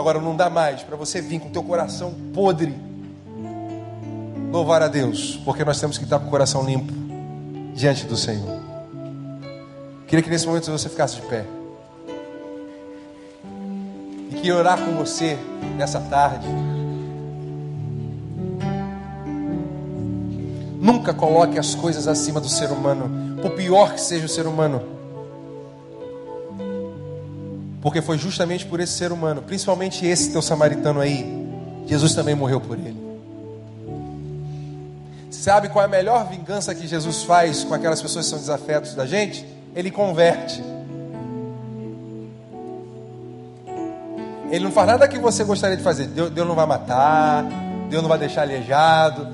[0.00, 2.74] Agora não dá mais para você vir com teu coração podre.
[4.50, 6.90] Louvar a Deus, porque nós temos que estar com o coração limpo
[7.74, 8.58] diante do Senhor.
[10.06, 11.44] Queria que nesse momento você ficasse de pé.
[14.30, 15.38] E queria orar com você
[15.76, 16.48] nessa tarde.
[20.80, 24.99] Nunca coloque as coisas acima do ser humano, por pior que seja o ser humano.
[27.80, 31.40] Porque foi justamente por esse ser humano, principalmente esse teu samaritano aí,
[31.86, 33.00] Jesus também morreu por ele.
[35.30, 38.94] Sabe qual é a melhor vingança que Jesus faz com aquelas pessoas que são desafetos
[38.94, 39.46] da gente?
[39.74, 40.62] Ele converte.
[44.50, 46.08] Ele não faz nada que você gostaria de fazer.
[46.08, 47.44] Deus, não vai matar,
[47.88, 49.28] Deus não vai deixar aleijado.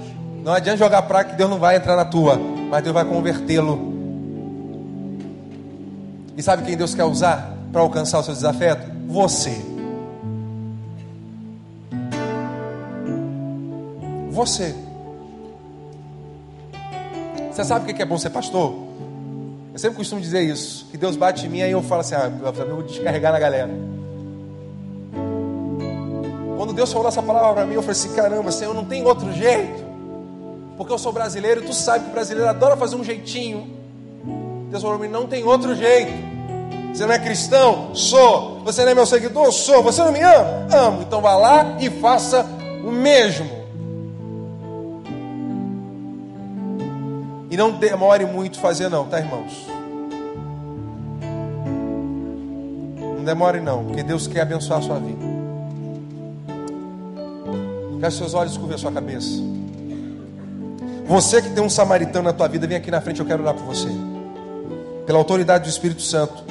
[0.45, 2.39] Não adianta jogar praga que Deus não vai entrar na tua,
[2.71, 3.95] mas Deus vai convertê-lo.
[6.37, 7.56] E sabe quem Deus quer usar?
[7.73, 8.91] Para alcançar o seu desafeto?
[9.07, 9.77] Você.
[14.31, 14.75] Você.
[17.51, 18.87] Você sabe o que é bom ser pastor?
[19.73, 20.87] Eu sempre costumo dizer isso.
[20.91, 23.71] Que Deus bate em mim, aí eu falo assim: ah, eu vou descarregar na galera.
[26.57, 29.33] Quando Deus falou essa palavra para mim, eu falei assim: caramba, Senhor, não tem outro
[29.33, 29.87] jeito.
[30.77, 33.75] Porque eu sou brasileiro, tu sabe que o brasileiro adora fazer um jeitinho.
[34.71, 36.36] Deus falou para mim: não tem outro jeito.
[36.97, 37.95] Você não é cristão?
[37.95, 38.61] Sou.
[38.65, 39.53] Você não é meu seguidor?
[39.53, 39.83] Sou.
[39.83, 40.67] Você não me ama?
[40.73, 41.03] Amo.
[41.03, 42.43] Então vá lá e faça
[42.83, 43.51] o mesmo.
[47.51, 49.67] E não demore muito fazer não, tá, irmãos?
[52.99, 55.21] Não demore não, porque Deus quer abençoar a sua vida.
[58.01, 59.43] Feche seus olhos e curva a sua cabeça.
[61.07, 63.55] Você que tem um samaritano na tua vida, vem aqui na frente, eu quero orar
[63.55, 63.89] por você.
[65.05, 66.46] Pela autoridade do Espírito Santo.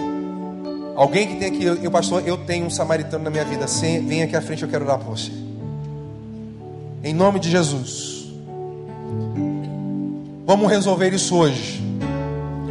[0.96, 3.66] Alguém que tem aqui, eu, pastor, eu tenho um samaritano na minha vida.
[4.08, 5.32] Vem aqui à frente, eu quero orar por você.
[7.04, 8.26] Em nome de Jesus.
[10.46, 11.84] Vamos resolver isso hoje.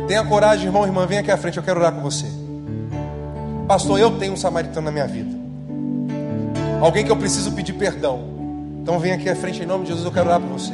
[0.08, 2.26] Tenha coragem, irmão, irmã, venha aqui à frente, eu quero orar com você.
[3.66, 5.34] Pastor, eu tenho um samaritano na minha vida.
[6.80, 8.22] Alguém que eu preciso pedir perdão.
[8.82, 10.72] Então venha aqui à frente em nome de Jesus, eu quero orar por você.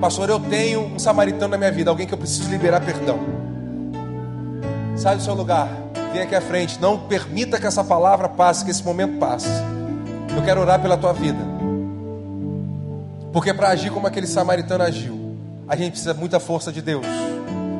[0.00, 3.18] Pastor, eu tenho um samaritano na minha vida, alguém que eu preciso liberar perdão.
[4.96, 5.68] Sai do seu lugar,
[6.14, 6.80] vem aqui à frente.
[6.80, 9.48] Não permita que essa palavra passe, que esse momento passe.
[10.34, 11.40] Eu quero orar pela tua vida.
[13.32, 15.36] Porque para agir como aquele samaritano agiu,
[15.66, 17.04] a gente precisa muita força de Deus,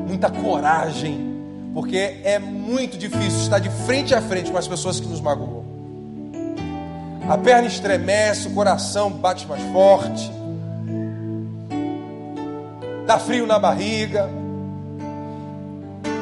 [0.05, 1.33] muita coragem,
[1.73, 5.63] porque é muito difícil estar de frente a frente com as pessoas que nos magoam.
[7.29, 10.29] A perna estremece, o coração bate mais forte,
[13.07, 14.29] dá frio na barriga.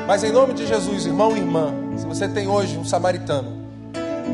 [0.05, 3.63] Mas em nome de Jesus, irmão e irmã, se você tem hoje um samaritano,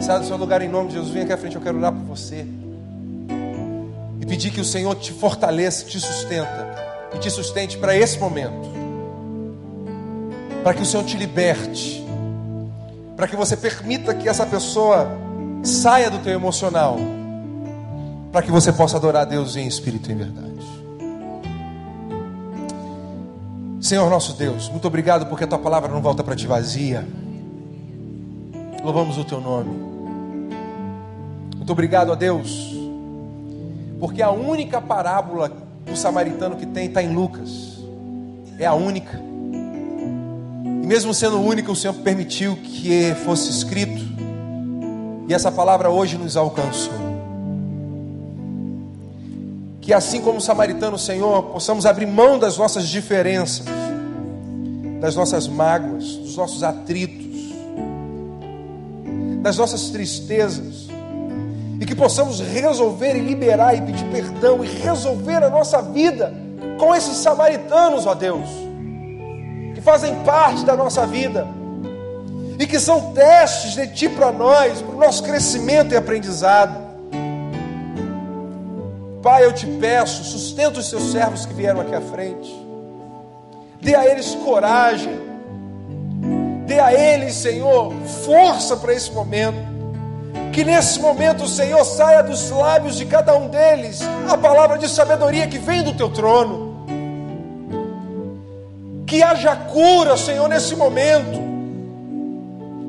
[0.01, 1.91] sai do seu lugar em nome de Jesus, vem aqui à frente, eu quero orar
[1.91, 2.45] por você.
[4.22, 6.68] E pedir que o Senhor te fortaleça, te sustenta
[7.14, 8.80] e te sustente para esse momento
[10.64, 12.05] para que o Senhor te liberte,
[13.16, 15.10] para que você permita que essa pessoa
[15.64, 16.97] saia do teu emocional,
[18.32, 20.49] para que você possa adorar a Deus em espírito e em verdade.
[23.82, 27.07] Senhor nosso Deus, muito obrigado porque a tua palavra não volta para ti vazia.
[28.89, 29.69] Louvamos o teu nome.
[31.55, 32.75] Muito obrigado a Deus,
[33.99, 35.51] porque a única parábola
[35.85, 37.77] do samaritano que tem está em Lucas,
[38.57, 39.21] é a única
[40.89, 44.01] mesmo sendo única, o Senhor permitiu que fosse escrito,
[45.27, 46.93] e essa palavra hoje nos alcançou.
[49.81, 53.67] Que assim como o samaritano, Senhor, possamos abrir mão das nossas diferenças,
[54.99, 57.28] das nossas mágoas, dos nossos atritos,
[59.39, 60.87] das nossas tristezas,
[61.79, 66.33] e que possamos resolver e liberar e pedir perdão e resolver a nossa vida
[66.77, 68.69] com esses samaritanos, ó Deus
[69.79, 71.47] que fazem parte da nossa vida
[72.59, 76.77] e que são testes de Ti para nós, para o nosso crescimento e aprendizado.
[79.23, 82.53] Pai, eu te peço, sustenta os seus servos que vieram aqui à frente,
[83.81, 85.17] dê a eles coragem,
[86.70, 87.91] dê a eles, Senhor,
[88.26, 89.57] força para esse momento.
[90.53, 93.99] Que nesse momento, Senhor, saia dos lábios de cada um deles
[94.30, 96.70] a palavra de sabedoria que vem do teu trono
[99.09, 101.39] que haja cura, Senhor, nesse momento.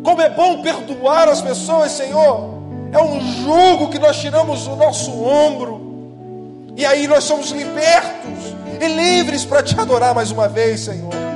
[0.05, 2.61] Como é bom perdoar as pessoas, Senhor.
[2.93, 6.75] É um jugo que nós tiramos do nosso ombro.
[6.77, 11.30] E aí nós somos libertos e livres para te adorar mais uma vez, Senhor.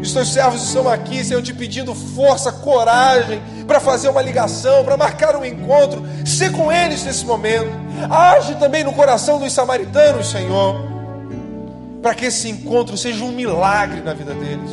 [0.00, 4.96] Os teus servos estão aqui, Senhor, te pedindo força, coragem para fazer uma ligação, para
[4.96, 6.04] marcar um encontro.
[6.24, 7.70] Ser com eles nesse momento.
[8.10, 10.98] Age também no coração dos samaritanos, Senhor
[12.02, 14.70] para que esse encontro seja um milagre na vida deles,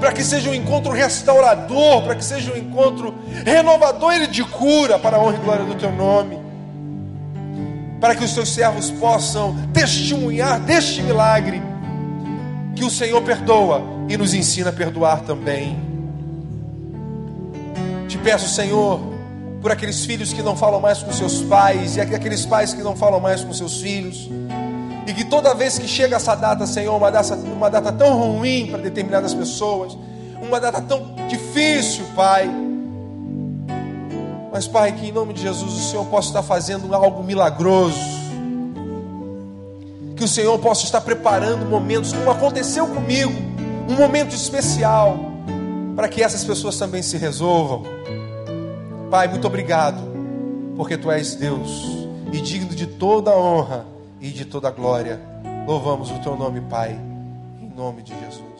[0.00, 3.14] para que seja um encontro restaurador, para que seja um encontro
[3.44, 6.38] renovador e de cura para a honra e glória do teu nome,
[8.00, 11.62] para que os teus servos possam testemunhar deste milagre
[12.74, 15.78] que o Senhor perdoa e nos ensina a perdoar também.
[18.08, 19.00] Te peço, Senhor,
[19.60, 22.94] por aqueles filhos que não falam mais com seus pais e aqueles pais que não
[22.94, 24.28] falam mais com seus filhos
[25.06, 28.68] e que toda vez que chega essa data, Senhor, uma data, uma data tão ruim
[28.68, 29.96] para determinadas pessoas,
[30.40, 32.50] uma data tão difícil, Pai.
[34.52, 38.23] Mas, Pai, que em nome de Jesus o Senhor possa estar fazendo algo milagroso.
[40.16, 43.32] Que o Senhor possa estar preparando momentos, como aconteceu comigo,
[43.88, 45.18] um momento especial,
[45.96, 47.82] para que essas pessoas também se resolvam.
[49.10, 50.00] Pai, muito obrigado,
[50.76, 53.86] porque Tu és Deus e digno de toda honra
[54.20, 55.20] e de toda glória.
[55.66, 56.98] Louvamos o teu nome, Pai,
[57.60, 58.53] em nome de Jesus.